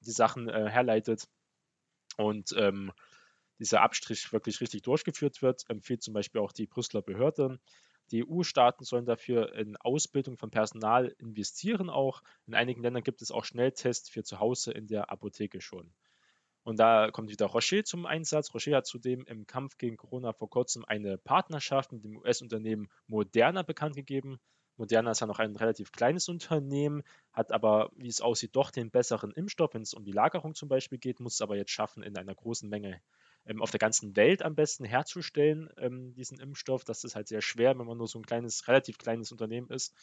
die 0.00 0.10
Sachen 0.10 0.48
äh, 0.48 0.68
herleitet 0.68 1.28
und 2.16 2.52
ähm, 2.58 2.90
dieser 3.60 3.82
Abstrich 3.82 4.32
wirklich 4.32 4.60
richtig 4.60 4.82
durchgeführt 4.82 5.40
wird, 5.40 5.62
empfiehlt 5.68 6.02
zum 6.02 6.14
Beispiel 6.14 6.40
auch 6.40 6.50
die 6.50 6.66
Brüsseler 6.66 7.02
Behörde. 7.02 7.60
Die 8.10 8.24
EU-Staaten 8.24 8.84
sollen 8.84 9.04
dafür 9.04 9.54
in 9.54 9.76
Ausbildung 9.76 10.36
von 10.36 10.50
Personal 10.50 11.14
investieren 11.18 11.90
auch. 11.90 12.22
In 12.46 12.54
einigen 12.54 12.82
Ländern 12.82 13.02
gibt 13.02 13.22
es 13.22 13.30
auch 13.30 13.44
Schnelltests 13.44 14.08
für 14.08 14.22
zu 14.22 14.38
Hause 14.38 14.72
in 14.72 14.86
der 14.86 15.10
Apotheke 15.10 15.60
schon. 15.60 15.92
Und 16.62 16.78
da 16.78 17.10
kommt 17.12 17.30
wieder 17.30 17.46
Rocher 17.46 17.84
zum 17.84 18.06
Einsatz. 18.06 18.52
Rocher 18.52 18.76
hat 18.76 18.86
zudem 18.86 19.24
im 19.26 19.46
Kampf 19.46 19.78
gegen 19.78 19.96
Corona 19.96 20.32
vor 20.32 20.50
kurzem 20.50 20.84
eine 20.84 21.16
Partnerschaft 21.16 21.92
mit 21.92 22.04
dem 22.04 22.16
US-Unternehmen 22.16 22.88
Moderna 23.06 23.62
bekannt 23.62 23.94
gegeben. 23.94 24.40
Moderna 24.76 25.12
ist 25.12 25.20
ja 25.20 25.26
noch 25.26 25.38
ein 25.38 25.56
relativ 25.56 25.90
kleines 25.92 26.28
Unternehmen, 26.28 27.02
hat 27.32 27.50
aber, 27.50 27.90
wie 27.96 28.08
es 28.08 28.20
aussieht, 28.20 28.54
doch 28.56 28.70
den 28.70 28.90
besseren 28.90 29.30
Impfstoff, 29.30 29.74
wenn 29.74 29.82
es 29.82 29.94
um 29.94 30.04
die 30.04 30.12
Lagerung 30.12 30.54
zum 30.54 30.68
Beispiel 30.68 30.98
geht, 30.98 31.20
muss 31.20 31.34
es 31.34 31.40
aber 31.40 31.56
jetzt 31.56 31.70
schaffen, 31.70 32.02
in 32.02 32.16
einer 32.16 32.34
großen 32.34 32.68
Menge 32.68 33.00
ähm, 33.46 33.62
auf 33.62 33.70
der 33.70 33.78
ganzen 33.78 34.16
Welt 34.16 34.42
am 34.42 34.54
besten 34.54 34.84
herzustellen, 34.84 35.70
ähm, 35.78 36.14
diesen 36.14 36.38
Impfstoff. 36.38 36.84
Das 36.84 37.04
ist 37.04 37.16
halt 37.16 37.28
sehr 37.28 37.42
schwer, 37.42 37.78
wenn 37.78 37.86
man 37.86 37.98
nur 37.98 38.08
so 38.08 38.18
ein 38.18 38.26
kleines, 38.26 38.68
relativ 38.68 38.98
kleines 38.98 39.32
Unternehmen 39.32 39.70
ist. 39.70 39.94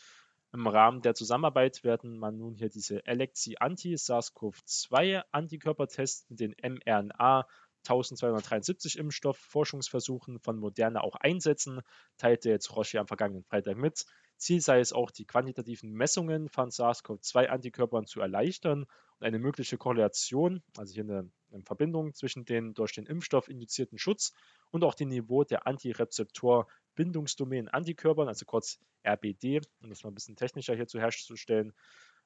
Im 0.53 0.67
Rahmen 0.67 1.01
der 1.01 1.15
Zusammenarbeit 1.15 1.83
werden 1.83 2.19
man 2.19 2.37
nun 2.37 2.55
hier 2.55 2.69
diese 2.69 3.05
Elexi 3.07 3.55
Anti-SARS-CoV-2 3.59 5.23
Antikörpertests 5.31 6.29
mit 6.29 6.39
den 6.39 6.55
mRNA 6.61 7.47
1273 7.83 8.97
Impfstoff 8.97 9.37
Forschungsversuchen 9.37 10.39
von 10.39 10.57
Moderna 10.57 11.01
auch 11.01 11.15
einsetzen, 11.15 11.81
teilte 12.17 12.49
jetzt 12.49 12.75
Roche 12.75 12.99
am 12.99 13.07
vergangenen 13.07 13.43
Freitag 13.43 13.77
mit. 13.77 14.05
Ziel 14.37 14.61
sei 14.61 14.79
es 14.79 14.93
auch, 14.93 15.11
die 15.11 15.25
quantitativen 15.25 15.91
Messungen 15.91 16.49
von 16.49 16.69
SARS-CoV-2-Antikörpern 16.69 18.05
zu 18.05 18.19
erleichtern 18.19 18.85
und 19.19 19.25
eine 19.25 19.39
mögliche 19.39 19.77
Korrelation, 19.77 20.63
also 20.77 20.93
hier 20.93 21.03
eine, 21.03 21.31
eine, 21.51 21.63
Verbindung 21.63 22.13
zwischen 22.13 22.45
den 22.45 22.73
durch 22.73 22.93
den 22.93 23.05
Impfstoff 23.05 23.47
induzierten 23.47 23.97
Schutz 23.97 24.33
und 24.71 24.83
auch 24.83 24.95
dem 24.95 25.09
Niveau 25.09 25.43
der 25.43 25.67
Antirezeptor-Bindungsdomänen 25.67 27.69
Antikörpern, 27.69 28.27
also 28.27 28.45
kurz 28.45 28.79
RBD, 29.05 29.61
um 29.81 29.89
das 29.89 30.03
mal 30.03 30.11
ein 30.11 30.15
bisschen 30.15 30.35
technischer 30.35 30.75
hier 30.75 30.87
zu 30.87 30.99
herzustellen, 30.99 31.73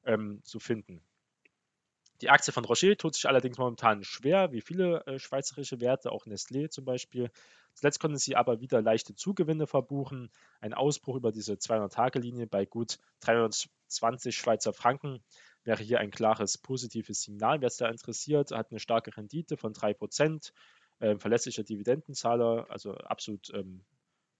ähm, 0.05 0.41
zu 0.43 0.59
finden. 0.59 1.01
Die 2.21 2.29
Aktie 2.29 2.51
von 2.51 2.65
Rocher 2.65 2.97
tut 2.97 3.13
sich 3.13 3.27
allerdings 3.27 3.57
momentan 3.57 4.03
schwer, 4.03 4.51
wie 4.51 4.61
viele 4.61 5.05
äh, 5.05 5.19
schweizerische 5.19 5.79
Werte, 5.79 6.11
auch 6.11 6.25
Nestlé 6.25 6.69
zum 6.69 6.83
Beispiel. 6.83 7.29
Zuletzt 7.73 7.99
konnten 7.99 8.17
sie 8.17 8.35
aber 8.35 8.59
wieder 8.59 8.81
leichte 8.81 9.13
Zugewinne 9.13 9.67
verbuchen. 9.67 10.31
Ein 10.59 10.73
Ausbruch 10.73 11.15
über 11.15 11.31
diese 11.31 11.53
200-Tage-Linie 11.53 12.47
bei 12.47 12.65
gut 12.65 12.97
320 13.19 14.35
Schweizer 14.35 14.73
Franken 14.73 15.23
wäre 15.63 15.83
hier 15.83 15.99
ein 15.99 16.09
klares 16.09 16.57
positives 16.57 17.21
Signal. 17.21 17.61
Wer 17.61 17.67
es 17.67 17.77
da 17.77 17.87
interessiert, 17.87 18.51
hat 18.51 18.71
eine 18.71 18.79
starke 18.79 19.15
Rendite 19.15 19.57
von 19.57 19.73
3%, 19.73 20.53
äh, 20.99 21.17
verlässlicher 21.19 21.63
Dividendenzahler, 21.63 22.65
also 22.69 22.95
absolut 22.95 23.51
ähm, 23.53 23.85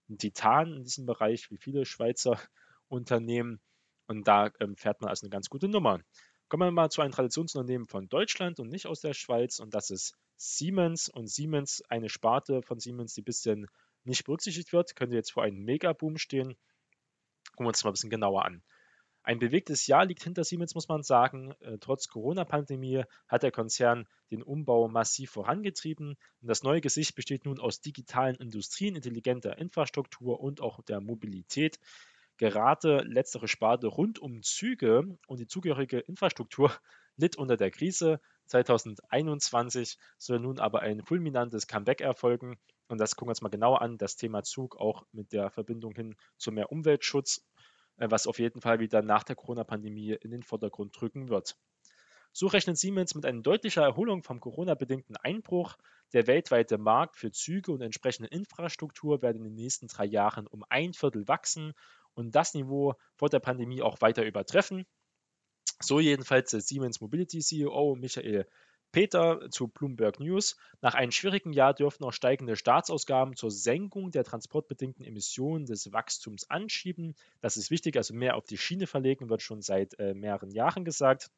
ein 0.08 0.18
Titan 0.18 0.72
in 0.72 0.82
diesem 0.82 1.06
Bereich, 1.06 1.48
wie 1.50 1.58
viele 1.58 1.84
Schweizer 1.84 2.40
Unternehmen. 2.88 3.60
Und 4.08 4.26
da 4.26 4.50
ähm, 4.58 4.76
fährt 4.76 5.00
man 5.00 5.10
also 5.10 5.26
eine 5.26 5.30
ganz 5.30 5.48
gute 5.48 5.68
Nummer. 5.68 6.00
Kommen 6.48 6.68
wir 6.68 6.70
mal 6.70 6.90
zu 6.90 7.02
einem 7.02 7.12
Traditionsunternehmen 7.12 7.86
von 7.86 8.08
Deutschland 8.08 8.58
und 8.58 8.70
nicht 8.70 8.86
aus 8.86 9.00
der 9.00 9.12
Schweiz 9.12 9.58
und 9.58 9.74
das 9.74 9.90
ist 9.90 10.16
Siemens. 10.36 11.10
Und 11.10 11.28
Siemens, 11.28 11.82
eine 11.90 12.08
Sparte 12.08 12.62
von 12.62 12.78
Siemens, 12.80 13.12
die 13.12 13.20
ein 13.20 13.24
bisschen 13.24 13.66
nicht 14.04 14.24
berücksichtigt 14.24 14.72
wird, 14.72 14.96
könnte 14.96 15.14
jetzt 15.14 15.32
vor 15.32 15.42
einem 15.42 15.62
Megaboom 15.64 16.16
stehen. 16.16 16.56
Gucken 17.50 17.66
wir 17.66 17.68
uns 17.68 17.78
das 17.78 17.84
mal 17.84 17.90
ein 17.90 17.94
bisschen 17.94 18.10
genauer 18.10 18.46
an. 18.46 18.62
Ein 19.22 19.40
bewegtes 19.40 19.86
Jahr 19.86 20.06
liegt 20.06 20.22
hinter 20.22 20.42
Siemens, 20.42 20.74
muss 20.74 20.88
man 20.88 21.02
sagen. 21.02 21.52
Äh, 21.60 21.76
trotz 21.78 22.08
Corona-Pandemie 22.08 23.02
hat 23.26 23.42
der 23.42 23.50
Konzern 23.50 24.08
den 24.30 24.42
Umbau 24.42 24.88
massiv 24.88 25.32
vorangetrieben. 25.32 26.16
Und 26.40 26.48
das 26.48 26.62
neue 26.62 26.80
Gesicht 26.80 27.14
besteht 27.14 27.44
nun 27.44 27.60
aus 27.60 27.82
digitalen 27.82 28.36
Industrien, 28.36 28.96
intelligenter 28.96 29.58
Infrastruktur 29.58 30.40
und 30.40 30.62
auch 30.62 30.82
der 30.82 31.02
Mobilität. 31.02 31.78
Gerade 32.38 33.02
letztere 33.02 33.48
Sparte 33.48 33.88
rund 33.88 34.18
um 34.18 34.42
Züge 34.42 35.18
und 35.26 35.40
die 35.40 35.46
zugehörige 35.46 35.98
Infrastruktur 35.98 36.72
litt 37.16 37.36
unter 37.36 37.56
der 37.56 37.70
Krise. 37.70 38.20
2021 38.46 39.98
soll 40.16 40.40
nun 40.40 40.58
aber 40.58 40.80
ein 40.80 41.02
fulminantes 41.02 41.66
Comeback 41.66 42.00
erfolgen. 42.00 42.56
Und 42.86 42.98
das 42.98 43.16
gucken 43.16 43.28
wir 43.28 43.32
uns 43.32 43.42
mal 43.42 43.50
genauer 43.50 43.82
an. 43.82 43.98
Das 43.98 44.16
Thema 44.16 44.42
Zug 44.42 44.76
auch 44.76 45.04
mit 45.12 45.32
der 45.32 45.50
Verbindung 45.50 45.94
hin 45.94 46.16
zu 46.38 46.50
mehr 46.50 46.72
Umweltschutz 46.72 47.44
äh, 47.98 48.10
was 48.10 48.26
auf 48.26 48.38
jeden 48.38 48.60
Fall 48.60 48.80
wieder 48.80 49.02
nach 49.02 49.24
der 49.24 49.36
Corona-Pandemie 49.36 50.12
in 50.12 50.30
den 50.30 50.42
Vordergrund 50.42 51.00
rücken 51.02 51.28
wird. 51.28 51.56
So 52.32 52.46
rechnet 52.46 52.78
Siemens 52.78 53.14
mit 53.14 53.26
einer 53.26 53.42
deutlichen 53.42 53.82
Erholung 53.82 54.22
vom 54.22 54.38
Corona-bedingten 54.38 55.16
Einbruch. 55.16 55.76
Der 56.12 56.26
weltweite 56.26 56.78
Markt 56.78 57.16
für 57.16 57.32
Züge 57.32 57.72
und 57.72 57.80
entsprechende 57.80 58.28
Infrastruktur 58.28 59.22
werden 59.22 59.38
in 59.38 59.44
den 59.44 59.54
nächsten 59.54 59.88
drei 59.88 60.04
Jahren 60.04 60.46
um 60.46 60.64
ein 60.68 60.92
Viertel 60.92 61.26
wachsen 61.26 61.74
und 62.18 62.34
das 62.34 62.54
Niveau 62.54 62.94
vor 63.14 63.28
der 63.28 63.40
Pandemie 63.40 63.80
auch 63.80 64.00
weiter 64.00 64.24
übertreffen. 64.24 64.84
So 65.80 66.00
jedenfalls 66.00 66.50
der 66.50 66.60
Siemens 66.60 67.00
Mobility 67.00 67.38
CEO 67.38 67.94
Michael 67.94 68.46
Peter 68.90 69.50
zu 69.50 69.68
Bloomberg 69.68 70.18
News. 70.18 70.56
Nach 70.80 70.94
einem 70.94 71.12
schwierigen 71.12 71.52
Jahr 71.52 71.74
dürften 71.74 72.04
auch 72.04 72.12
steigende 72.12 72.56
Staatsausgaben 72.56 73.36
zur 73.36 73.50
Senkung 73.50 74.10
der 74.10 74.24
transportbedingten 74.24 75.04
Emissionen 75.04 75.66
des 75.66 75.92
Wachstums 75.92 76.50
anschieben. 76.50 77.14
Das 77.40 77.56
ist 77.56 77.70
wichtig, 77.70 77.96
also 77.96 78.14
mehr 78.14 78.36
auf 78.36 78.44
die 78.44 78.58
Schiene 78.58 78.86
verlegen, 78.86 79.28
wird 79.28 79.42
schon 79.42 79.60
seit 79.60 79.98
äh, 79.98 80.14
mehreren 80.14 80.50
Jahren 80.50 80.84
gesagt. 80.84 81.30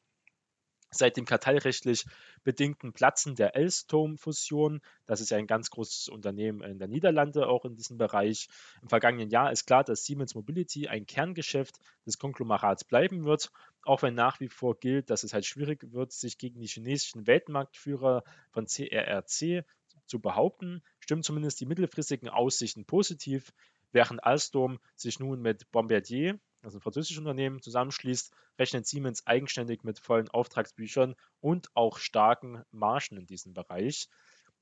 Seit 0.92 1.16
dem 1.16 1.24
kartellrechtlich 1.24 2.04
bedingten 2.42 2.92
Platzen 2.92 3.36
der 3.36 3.54
Alstom-Fusion, 3.54 4.80
das 5.06 5.20
ist 5.20 5.30
ja 5.30 5.38
ein 5.38 5.46
ganz 5.46 5.70
großes 5.70 6.08
Unternehmen 6.08 6.62
in 6.62 6.80
der 6.80 6.88
Niederlande 6.88 7.46
auch 7.46 7.64
in 7.64 7.76
diesem 7.76 7.96
Bereich, 7.96 8.48
im 8.82 8.88
vergangenen 8.88 9.30
Jahr 9.30 9.52
ist 9.52 9.66
klar, 9.66 9.84
dass 9.84 10.04
Siemens 10.04 10.34
Mobility 10.34 10.88
ein 10.88 11.06
Kerngeschäft 11.06 11.78
des 12.06 12.18
Konglomerats 12.18 12.82
bleiben 12.82 13.24
wird, 13.24 13.52
auch 13.82 14.02
wenn 14.02 14.14
nach 14.14 14.40
wie 14.40 14.48
vor 14.48 14.78
gilt, 14.80 15.10
dass 15.10 15.22
es 15.22 15.32
halt 15.32 15.46
schwierig 15.46 15.92
wird, 15.92 16.12
sich 16.12 16.38
gegen 16.38 16.60
die 16.60 16.66
chinesischen 16.66 17.28
Weltmarktführer 17.28 18.24
von 18.50 18.66
CRRC 18.66 19.64
zu 20.06 20.18
behaupten, 20.18 20.82
stimmen 20.98 21.22
zumindest 21.22 21.60
die 21.60 21.66
mittelfristigen 21.66 22.28
Aussichten 22.28 22.84
positiv, 22.84 23.52
während 23.92 24.24
Alstom 24.24 24.80
sich 24.96 25.20
nun 25.20 25.40
mit 25.40 25.70
Bombardier 25.70 26.40
also 26.62 26.78
ein 26.78 26.82
französisches 26.82 27.18
Unternehmen, 27.18 27.60
zusammenschließt, 27.60 28.32
rechnet 28.58 28.86
Siemens 28.86 29.26
eigenständig 29.26 29.84
mit 29.84 29.98
vollen 29.98 30.28
Auftragsbüchern 30.28 31.14
und 31.40 31.68
auch 31.74 31.98
starken 31.98 32.62
Margen 32.70 33.16
in 33.16 33.26
diesem 33.26 33.54
Bereich. 33.54 34.08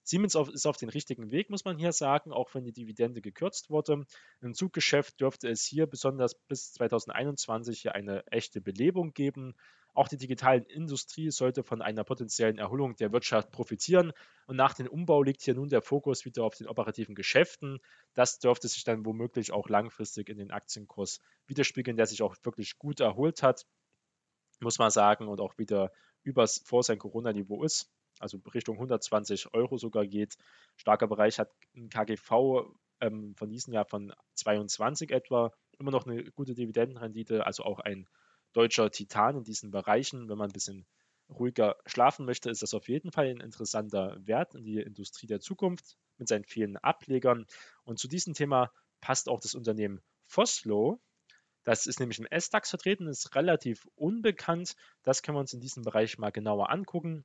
Siemens 0.09 0.35
ist 0.35 0.67
auf 0.67 0.79
den 0.79 0.89
richtigen 0.89 1.31
Weg, 1.33 1.51
muss 1.51 1.67
man 1.67 1.77
hier 1.77 1.93
sagen, 1.93 2.33
auch 2.33 2.55
wenn 2.55 2.65
die 2.65 2.73
Dividende 2.73 3.21
gekürzt 3.21 3.69
wurde. 3.69 4.07
Im 4.41 4.55
Zuggeschäft 4.55 5.21
dürfte 5.21 5.51
es 5.51 5.67
hier 5.67 5.87
besonders 5.87 6.35
bis 6.35 6.73
2021 6.73 7.83
hier 7.83 7.95
eine 7.95 8.27
echte 8.29 8.63
Belebung 8.63 9.13
geben. 9.13 9.55
Auch 9.93 10.09
die 10.09 10.17
digitale 10.17 10.63
Industrie 10.63 11.31
sollte 11.31 11.63
von 11.63 11.83
einer 11.83 12.05
potenziellen 12.05 12.57
Erholung 12.57 12.97
der 12.97 13.13
Wirtschaft 13.13 13.51
profitieren. 13.53 14.15
Und 14.47 14.57
nach 14.57 14.73
dem 14.73 14.87
Umbau 14.87 15.23
liegt 15.23 15.43
hier 15.43 15.53
nun 15.53 15.69
der 15.69 15.83
Fokus 15.83 16.25
wieder 16.25 16.43
auf 16.43 16.55
den 16.55 16.69
operativen 16.69 17.15
Geschäften. 17.15 17.79
Das 18.15 18.39
dürfte 18.39 18.67
sich 18.67 18.85
dann 18.85 19.05
womöglich 19.05 19.53
auch 19.53 19.69
langfristig 19.69 20.31
in 20.31 20.39
den 20.39 20.53
Aktienkurs 20.53 21.21
widerspiegeln, 21.49 21.99
der 21.99 22.07
sich 22.07 22.23
auch 22.23 22.35
wirklich 22.45 22.79
gut 22.79 23.01
erholt 23.01 23.43
hat, 23.43 23.67
muss 24.61 24.79
man 24.79 24.91
sagen, 24.91 25.29
und 25.29 25.39
auch 25.39 25.59
wieder 25.59 25.93
übers 26.23 26.63
vor 26.65 26.83
sein 26.83 26.99
Corona-Niveau 26.99 27.63
ist. 27.63 27.91
Also 28.21 28.39
Richtung 28.55 28.77
120 28.77 29.55
Euro 29.55 29.79
sogar 29.79 30.07
geht. 30.07 30.37
Starker 30.77 31.07
Bereich 31.09 31.39
hat 31.39 31.51
ein 31.77 31.89
KGV 31.89 32.67
ähm, 33.01 33.35
von 33.37 33.49
diesem 33.49 33.73
Jahr 33.73 33.85
von 33.85 34.13
22 34.35 35.11
etwa. 35.11 35.53
Immer 35.79 35.91
noch 35.91 36.07
eine 36.07 36.25
gute 36.33 36.55
Dividendenrendite, 36.55 37.47
also 37.47 37.65
auch 37.65 37.79
ein 37.81 38.09
deutscher 38.53 38.91
Titan 38.91 39.37
in 39.37 39.45
diesen 39.45 39.71
Bereichen. 39.71 40.29
Wenn 40.29 40.39
man 40.39 40.51
ein 40.51 40.53
bisschen 40.53 40.87
ruhiger 41.29 41.77
schlafen 41.87 42.25
möchte, 42.25 42.51
ist 42.51 42.63
das 42.63 42.75
auf 42.75 42.89
jeden 42.89 43.13
Fall 43.13 43.27
ein 43.27 43.41
interessanter 43.41 44.17
Wert 44.27 44.55
in 44.55 44.65
die 44.65 44.79
Industrie 44.79 45.27
der 45.27 45.41
Zukunft 45.41 45.97
mit 46.17 46.29
seinen 46.29 46.45
vielen 46.45 46.77
Ablegern. 46.77 47.47
Und 47.85 47.99
zu 47.99 48.09
diesem 48.09 48.35
Thema 48.35 48.73
passt 49.01 49.29
auch 49.29 49.41
das 49.41 49.55
Unternehmen 49.55 50.01
Foslo. 50.27 51.01
Das 51.65 51.87
ist 51.87 52.01
nämlich 52.01 52.19
im 52.19 52.27
S-DAX 52.27 52.71
vertreten, 52.71 53.07
ist 53.07 53.35
relativ 53.35 53.87
unbekannt. 53.95 54.75
Das 55.03 55.23
können 55.23 55.37
wir 55.37 55.41
uns 55.41 55.53
in 55.53 55.61
diesem 55.61 55.83
Bereich 55.83 56.19
mal 56.19 56.31
genauer 56.31 56.71
angucken. 56.71 57.25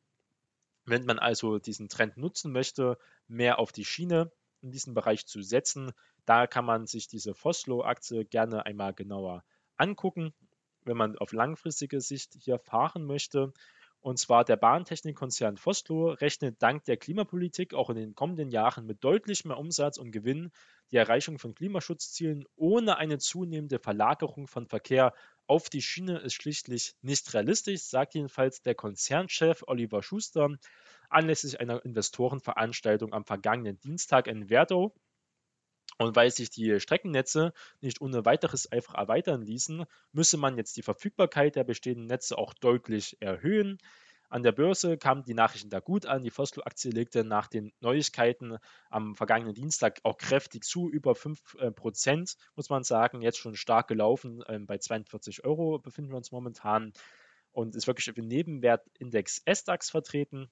Wenn 0.85 1.05
man 1.05 1.19
also 1.19 1.59
diesen 1.59 1.89
Trend 1.89 2.17
nutzen 2.17 2.51
möchte, 2.51 2.97
mehr 3.27 3.59
auf 3.59 3.71
die 3.71 3.85
Schiene 3.85 4.31
in 4.61 4.71
diesem 4.71 4.93
Bereich 4.93 5.25
zu 5.25 5.41
setzen, 5.41 5.91
da 6.25 6.47
kann 6.47 6.65
man 6.65 6.87
sich 6.87 7.07
diese 7.07 7.33
Foslo-Aktie 7.33 8.25
gerne 8.25 8.65
einmal 8.65 8.93
genauer 8.93 9.43
angucken 9.77 10.33
wenn 10.85 10.97
man 10.97 11.17
auf 11.17 11.31
langfristige 11.31 12.01
Sicht 12.01 12.35
hier 12.39 12.59
fahren 12.59 13.05
möchte. 13.05 13.53
Und 14.03 14.19
zwar 14.19 14.43
der 14.43 14.57
Bahntechnikkonzern 14.57 15.55
Foslo 15.55 16.09
rechnet 16.09 16.61
dank 16.61 16.83
der 16.83 16.97
Klimapolitik 16.97 17.73
auch 17.73 17.89
in 17.89 17.95
den 17.95 18.15
kommenden 18.15 18.51
Jahren 18.51 18.85
mit 18.85 19.01
deutlich 19.01 19.45
mehr 19.45 19.57
Umsatz 19.57 19.97
und 19.97 20.11
Gewinn 20.11 20.51
die 20.91 20.97
Erreichung 20.97 21.39
von 21.39 21.55
Klimaschutzzielen 21.55 22.43
ohne 22.57 22.97
eine 22.97 23.17
zunehmende 23.17 23.79
Verlagerung 23.79 24.47
von 24.47 24.67
Verkehr 24.67 25.13
auf 25.47 25.69
die 25.69 25.81
Schiene 25.81 26.17
ist 26.17 26.33
schlichtlich 26.33 26.95
nicht 27.01 27.33
realistisch, 27.33 27.83
sagt 27.83 28.13
jedenfalls 28.13 28.61
der 28.61 28.75
Konzernchef 28.75 29.63
Oliver 29.67 30.03
Schuster 30.03 30.49
anlässlich 31.09 31.61
einer 31.61 31.85
Investorenveranstaltung 31.85 33.13
am 33.13 33.23
vergangenen 33.23 33.79
Dienstag 33.79 34.27
in 34.27 34.49
Werdow. 34.49 34.93
Und 36.03 36.15
weil 36.15 36.31
sich 36.31 36.49
die 36.49 36.79
Streckennetze 36.79 37.53
nicht 37.81 38.01
ohne 38.01 38.25
weiteres 38.25 38.71
einfach 38.71 38.95
erweitern 38.95 39.41
ließen, 39.41 39.85
müsse 40.11 40.37
man 40.37 40.57
jetzt 40.57 40.77
die 40.77 40.81
Verfügbarkeit 40.81 41.55
der 41.55 41.63
bestehenden 41.63 42.07
Netze 42.07 42.37
auch 42.37 42.53
deutlich 42.53 43.17
erhöhen. 43.21 43.77
An 44.29 44.41
der 44.41 44.51
Börse 44.51 44.97
kamen 44.97 45.23
die 45.23 45.35
Nachrichten 45.35 45.69
da 45.69 45.79
gut 45.79 46.07
an. 46.07 46.23
Die 46.23 46.31
Foslo-Aktie 46.31 46.89
legte 46.89 47.23
nach 47.23 47.47
den 47.47 47.71
Neuigkeiten 47.81 48.57
am 48.89 49.15
vergangenen 49.15 49.53
Dienstag 49.53 49.99
auch 50.01 50.17
kräftig 50.17 50.63
zu, 50.63 50.89
über 50.89 51.11
5%, 51.11 51.37
äh, 51.59 52.25
muss 52.55 52.69
man 52.69 52.83
sagen. 52.83 53.21
Jetzt 53.21 53.37
schon 53.37 53.55
stark 53.55 53.87
gelaufen. 53.87 54.43
Ähm, 54.47 54.65
bei 54.65 54.79
42 54.79 55.45
Euro 55.45 55.77
befinden 55.77 56.11
wir 56.11 56.17
uns 56.17 56.31
momentan 56.31 56.93
und 57.51 57.75
ist 57.75 57.85
wirklich 57.85 58.07
im 58.07 58.27
Nebenwertindex 58.27 59.43
SDAX 59.45 59.91
vertreten. 59.91 60.49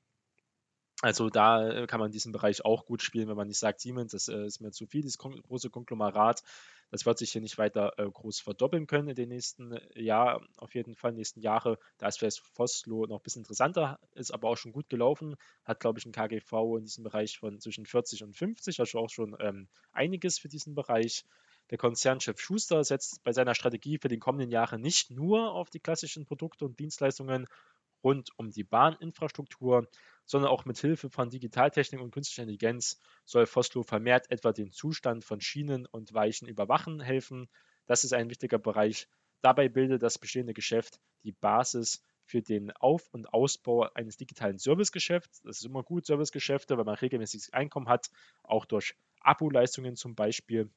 Also 1.02 1.30
da 1.32 1.68
äh, 1.68 1.88
kann 1.88 2.00
man 2.00 2.12
diesen 2.12 2.32
Bereich 2.32 2.64
auch 2.64 2.86
gut 2.86 3.02
spielen, 3.02 3.28
wenn 3.28 3.36
man 3.36 3.48
nicht 3.48 3.58
sagt, 3.58 3.80
Siemens, 3.82 4.12
das 4.12 4.28
äh, 4.28 4.46
ist 4.46 4.62
mir 4.62 4.72
zu 4.72 4.86
viel, 4.86 5.02
dieses 5.02 5.18
große 5.18 5.72
Konglomerat. 5.72 6.44
Das 6.92 7.06
wird 7.06 7.18
sich 7.18 7.32
hier 7.32 7.42
nicht 7.42 7.58
weiter 7.58 7.94
äh, 7.98 8.08
groß 8.08 8.40
verdoppeln 8.42 8.86
können 8.86 9.08
in 9.08 9.16
den 9.16 9.30
nächsten 9.30 9.80
Jahren, 9.96 10.48
auf 10.58 10.76
jeden 10.76 10.96
Fall, 10.96 11.14
nächsten 11.14 11.40
Jahre. 11.40 11.80
Da 11.98 12.08
ist 12.08 12.20
vielleicht 12.20 12.42
Foslo 12.54 13.08
noch 13.08 13.20
ein 13.20 13.24
bisschen 13.24 13.42
interessanter, 13.42 14.00
ist 14.14 14.32
aber 14.32 14.50
auch 14.50 14.58
schon 14.58 14.74
gut 14.74 14.90
gelaufen. 14.90 15.36
Hat, 15.64 15.80
glaube 15.80 15.98
ich, 15.98 16.06
ein 16.06 16.12
KGV 16.12 16.78
in 16.78 16.84
diesem 16.84 17.04
Bereich 17.04 17.40
von 17.40 17.60
zwischen 17.60 17.86
40 17.88 18.24
und 18.24 18.38
50, 18.38 18.80
also 18.80 19.00
auch 19.00 19.10
schon 19.10 19.36
ähm, 19.40 19.70
einiges 19.94 20.38
für 20.38 20.50
diesen 20.50 20.76
Bereich. 20.76 21.26
Der 21.72 21.78
Konzernchef 21.78 22.40
Schuster 22.40 22.84
setzt 22.84 23.24
bei 23.24 23.32
seiner 23.32 23.56
Strategie 23.56 23.98
für 23.98 24.10
die 24.10 24.20
kommenden 24.20 24.52
Jahre 24.52 24.78
nicht 24.78 25.10
nur 25.10 25.54
auf 25.54 25.70
die 25.70 25.80
klassischen 25.80 26.26
Produkte 26.26 26.66
und 26.66 26.78
Dienstleistungen 26.78 27.48
rund 28.04 28.30
um 28.38 28.50
die 28.50 28.64
Bahninfrastruktur, 28.64 29.88
sondern 30.26 30.52
auch 30.52 30.66
mit 30.66 30.78
Hilfe 30.78 31.10
von 31.10 31.30
Digitaltechnik 31.30 32.02
und 32.02 32.12
künstlicher 32.12 32.44
Intelligenz 32.44 33.00
soll 33.26 33.46
Foslo 33.46 33.84
vermehrt 33.84 34.32
etwa 34.32 34.52
den 34.52 34.72
Zustand 34.72 35.24
von 35.24 35.42
Schienen 35.42 35.86
und 35.86 36.14
Weichen 36.14 36.48
überwachen 36.48 37.02
helfen. 37.02 37.50
Das 37.86 38.04
ist 38.04 38.14
ein 38.14 38.30
wichtiger 38.30 38.60
Bereich. 38.60 39.08
Dabei 39.42 39.70
bildet 39.70 40.04
das 40.04 40.20
bestehende 40.20 40.54
Geschäft 40.54 41.00
die 41.24 41.32
Basis 41.32 42.04
für 42.24 42.42
den 42.42 42.72
Auf- 42.72 43.10
und 43.12 43.34
Ausbau 43.34 43.90
eines 43.94 44.18
digitalen 44.18 44.58
Servicegeschäfts. 44.58 45.42
Das 45.42 45.58
ist 45.58 45.66
immer 45.66 45.84
gut, 45.84 46.06
Servicegeschäfte, 46.06 46.78
weil 46.78 46.86
man 46.86 46.96
regelmäßiges 46.96 47.52
Einkommen 47.52 47.90
hat, 47.90 48.10
auch 48.44 48.66
durch 48.66 48.96
Abo-Leistungen 49.20 49.96
zum 49.96 50.16
Beispiel 50.16 50.70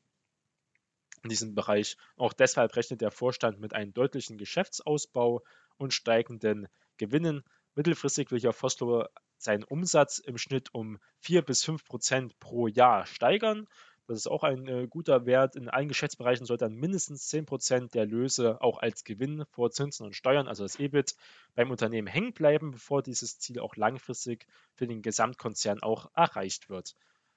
in 1.22 1.30
diesem 1.30 1.54
Bereich. 1.54 1.96
Auch 2.16 2.32
deshalb 2.32 2.74
rechnet 2.76 3.00
der 3.00 3.10
Vorstand 3.10 3.60
mit 3.60 3.72
einem 3.72 3.92
deutlichen 3.92 4.36
Geschäftsausbau 4.36 5.42
und 5.76 5.94
steigenden 5.94 6.68
Gewinnen. 6.96 7.44
Mittelfristig 7.74 8.30
will 8.30 8.40
ja 8.40 8.52
Foslo 8.52 9.06
seinen 9.36 9.64
Umsatz 9.64 10.18
im 10.18 10.38
Schnitt 10.38 10.72
um 10.72 10.98
4 11.20 11.42
bis 11.42 11.64
5 11.64 11.84
Prozent 11.84 12.38
pro 12.38 12.66
Jahr 12.66 13.06
steigern. 13.06 13.66
Das 14.06 14.18
ist 14.18 14.26
auch 14.26 14.42
ein 14.42 14.68
äh, 14.68 14.86
guter 14.86 15.24
Wert. 15.24 15.56
In 15.56 15.70
allen 15.70 15.88
Geschäftsbereichen 15.88 16.44
sollte 16.44 16.66
dann 16.66 16.74
mindestens 16.74 17.30
10% 17.30 17.90
der 17.92 18.04
Löse 18.04 18.60
auch 18.60 18.78
als 18.78 19.04
Gewinn 19.04 19.44
vor 19.50 19.70
Zinsen 19.70 20.04
und 20.04 20.14
Steuern, 20.14 20.46
also 20.46 20.62
das 20.62 20.78
EBIT, 20.78 21.16
beim 21.54 21.70
Unternehmen 21.70 22.06
hängen 22.06 22.34
bleiben, 22.34 22.72
bevor 22.72 23.02
dieses 23.02 23.38
Ziel 23.38 23.60
auch 23.60 23.76
langfristig 23.76 24.46
für 24.74 24.86
den 24.86 25.00
Gesamtkonzern 25.00 25.82
auch 25.82 26.10
erreicht 26.14 26.68
wird. 26.68 26.94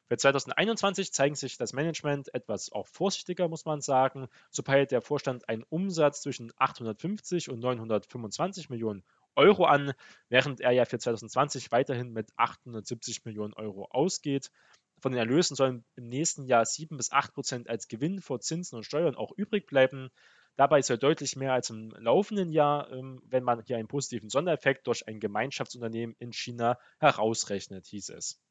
Für 0.10 0.18
2021 0.18 1.14
zeigen 1.14 1.36
sich 1.36 1.58
das 1.58 1.74
Management 1.74 2.34
etwas 2.34 2.72
auch 2.72 2.88
vorsichtiger, 2.88 3.48
muss 3.48 3.66
man 3.66 3.82
sagen. 3.82 4.28
So 4.52 4.64
peilt 4.64 4.92
der 4.92 5.02
Vorstand 5.02 5.48
einen 5.50 5.64
Umsatz 5.64 6.22
zwischen 6.22 6.52
850 6.58 7.50
und 7.50 7.60
925 7.60 8.70
Millionen 8.70 9.04
Euro 9.38 9.66
an, 9.66 9.94
während 10.30 10.60
er 10.60 10.72
ja 10.72 10.86
für 10.86 11.00
2020 11.00 11.72
weiterhin 11.72 12.12
mit 12.12 12.32
870 12.36 13.26
Millionen 13.26 13.54
Euro 13.54 13.86
ausgeht. 13.86 14.52
Von 15.00 15.12
den 15.12 15.20
Erlösen 15.20 15.56
sollen 15.56 15.86
im 15.96 16.08
nächsten 16.08 16.46
Jahr 16.46 16.66
7 16.66 16.98
bis 16.98 17.12
8 17.12 17.34
Prozent 17.34 17.70
als 17.70 17.88
Gewinn 17.88 18.22
vor 18.22 18.40
Zinsen 18.40 18.78
und 18.78 18.84
Steuern 18.84 19.16
auch 19.16 19.32
übrig 19.38 19.68
bleiben. 19.68 20.10
Dabei 20.56 20.82
soll 20.82 20.98
deutlich 20.98 21.36
mehr 21.36 21.54
als 21.54 21.70
im 21.70 21.92
laufenden 21.92 22.52
Jahr, 22.52 22.92
ähm, 22.92 23.22
wenn 23.26 23.44
man 23.44 23.64
hier 23.64 23.78
einen 23.78 23.88
positiven 23.88 24.30
Sondereffekt 24.30 24.88
durch 24.88 25.08
ein 25.08 25.20
Gemeinschaftsunternehmen 25.20 26.16
in 26.18 26.34
China 26.34 26.80
herausrechnet, 27.00 27.86
hieß 27.86 28.10
es. 28.10 28.42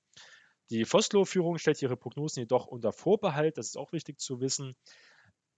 Die 0.71 0.85
Foslo-Führung 0.85 1.59
stellt 1.59 1.83
ihre 1.83 1.97
Prognosen 1.97 2.41
jedoch 2.41 2.67
unter 2.67 2.93
Vorbehalt, 2.93 3.59
das 3.59 3.67
ist 3.67 3.77
auch 3.77 3.93
wichtig 3.93 4.21
zu 4.21 4.41
wissen, 4.41 4.77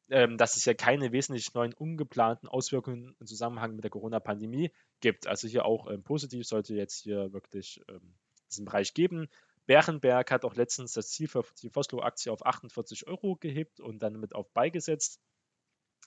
dass 0.09 0.57
es 0.57 0.64
ja 0.64 0.75
keine 0.75 1.12
wesentlich 1.12 1.53
neuen 1.55 1.75
ungeplanten 1.75 2.49
Auswirkungen 2.49 3.14
im 3.21 3.27
Zusammenhang 3.27 3.75
mit 3.75 3.85
der 3.85 3.90
Corona-Pandemie 3.90 4.71
gibt. 5.01 5.27
Also 5.27 5.49
hier 5.49 5.64
auch 5.64 5.90
ähm, 5.90 6.03
positiv 6.03 6.47
sollte 6.47 6.75
jetzt 6.75 7.03
hier 7.03 7.33
wirklich 7.33 7.83
ähm, 7.88 8.14
diesen 8.51 8.64
Bereich 8.64 8.94
geben. 8.94 9.29
Bärenberg 9.66 10.31
hat 10.31 10.47
auch 10.47 10.55
letztens 10.55 10.94
das 10.94 11.11
Ziel 11.11 11.29
für 11.29 11.44
die 11.62 11.68
Foslo-Aktie 11.68 12.33
auf 12.33 12.44
48 12.44 13.07
Euro 13.07 13.37
gehebt 13.37 13.81
und 13.81 13.99
dann 13.99 14.18
mit 14.18 14.35
auf 14.35 14.51
beigesetzt. 14.53 15.21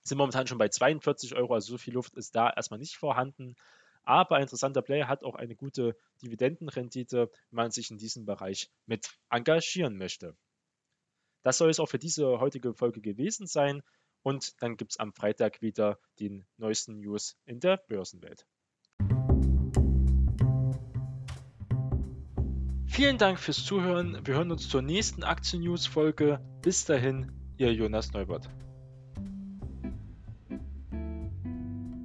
Sind 0.03 0.17
momentan 0.17 0.47
schon 0.47 0.57
bei 0.57 0.67
42 0.67 1.35
Euro, 1.35 1.53
also 1.53 1.73
so 1.73 1.77
viel 1.77 1.93
Luft 1.93 2.15
ist 2.15 2.35
da 2.35 2.49
erstmal 2.49 2.79
nicht 2.79 2.95
vorhanden. 2.95 3.55
Aber 4.03 4.37
ein 4.37 4.41
interessanter 4.41 4.81
Player 4.81 5.07
hat 5.07 5.23
auch 5.23 5.35
eine 5.35 5.55
gute 5.55 5.95
Dividendenrendite, 6.23 7.29
wenn 7.51 7.55
man 7.55 7.69
sich 7.69 7.91
in 7.91 7.99
diesem 7.99 8.25
Bereich 8.25 8.71
mit 8.87 9.11
engagieren 9.29 9.95
möchte. 9.95 10.35
Das 11.43 11.57
soll 11.57 11.69
es 11.69 11.79
auch 11.79 11.87
für 11.87 11.99
diese 11.99 12.39
heutige 12.39 12.73
Folge 12.73 13.01
gewesen 13.01 13.47
sein. 13.47 13.81
Und 14.23 14.61
dann 14.61 14.77
gibt 14.77 14.91
es 14.91 14.99
am 14.99 15.13
Freitag 15.13 15.61
wieder 15.61 15.97
die 16.19 16.43
neuesten 16.57 16.99
News 16.99 17.37
in 17.45 17.59
der 17.59 17.77
Börsenwelt. 17.77 18.45
Vielen 22.85 23.17
Dank 23.17 23.39
fürs 23.39 23.65
Zuhören. 23.65 24.19
Wir 24.25 24.35
hören 24.35 24.51
uns 24.51 24.69
zur 24.69 24.81
nächsten 24.81 25.23
Aktien-News-Folge. 25.23 26.39
Bis 26.61 26.85
dahin, 26.85 27.31
Ihr 27.57 27.73
Jonas 27.73 28.11
Neubert. 28.11 28.49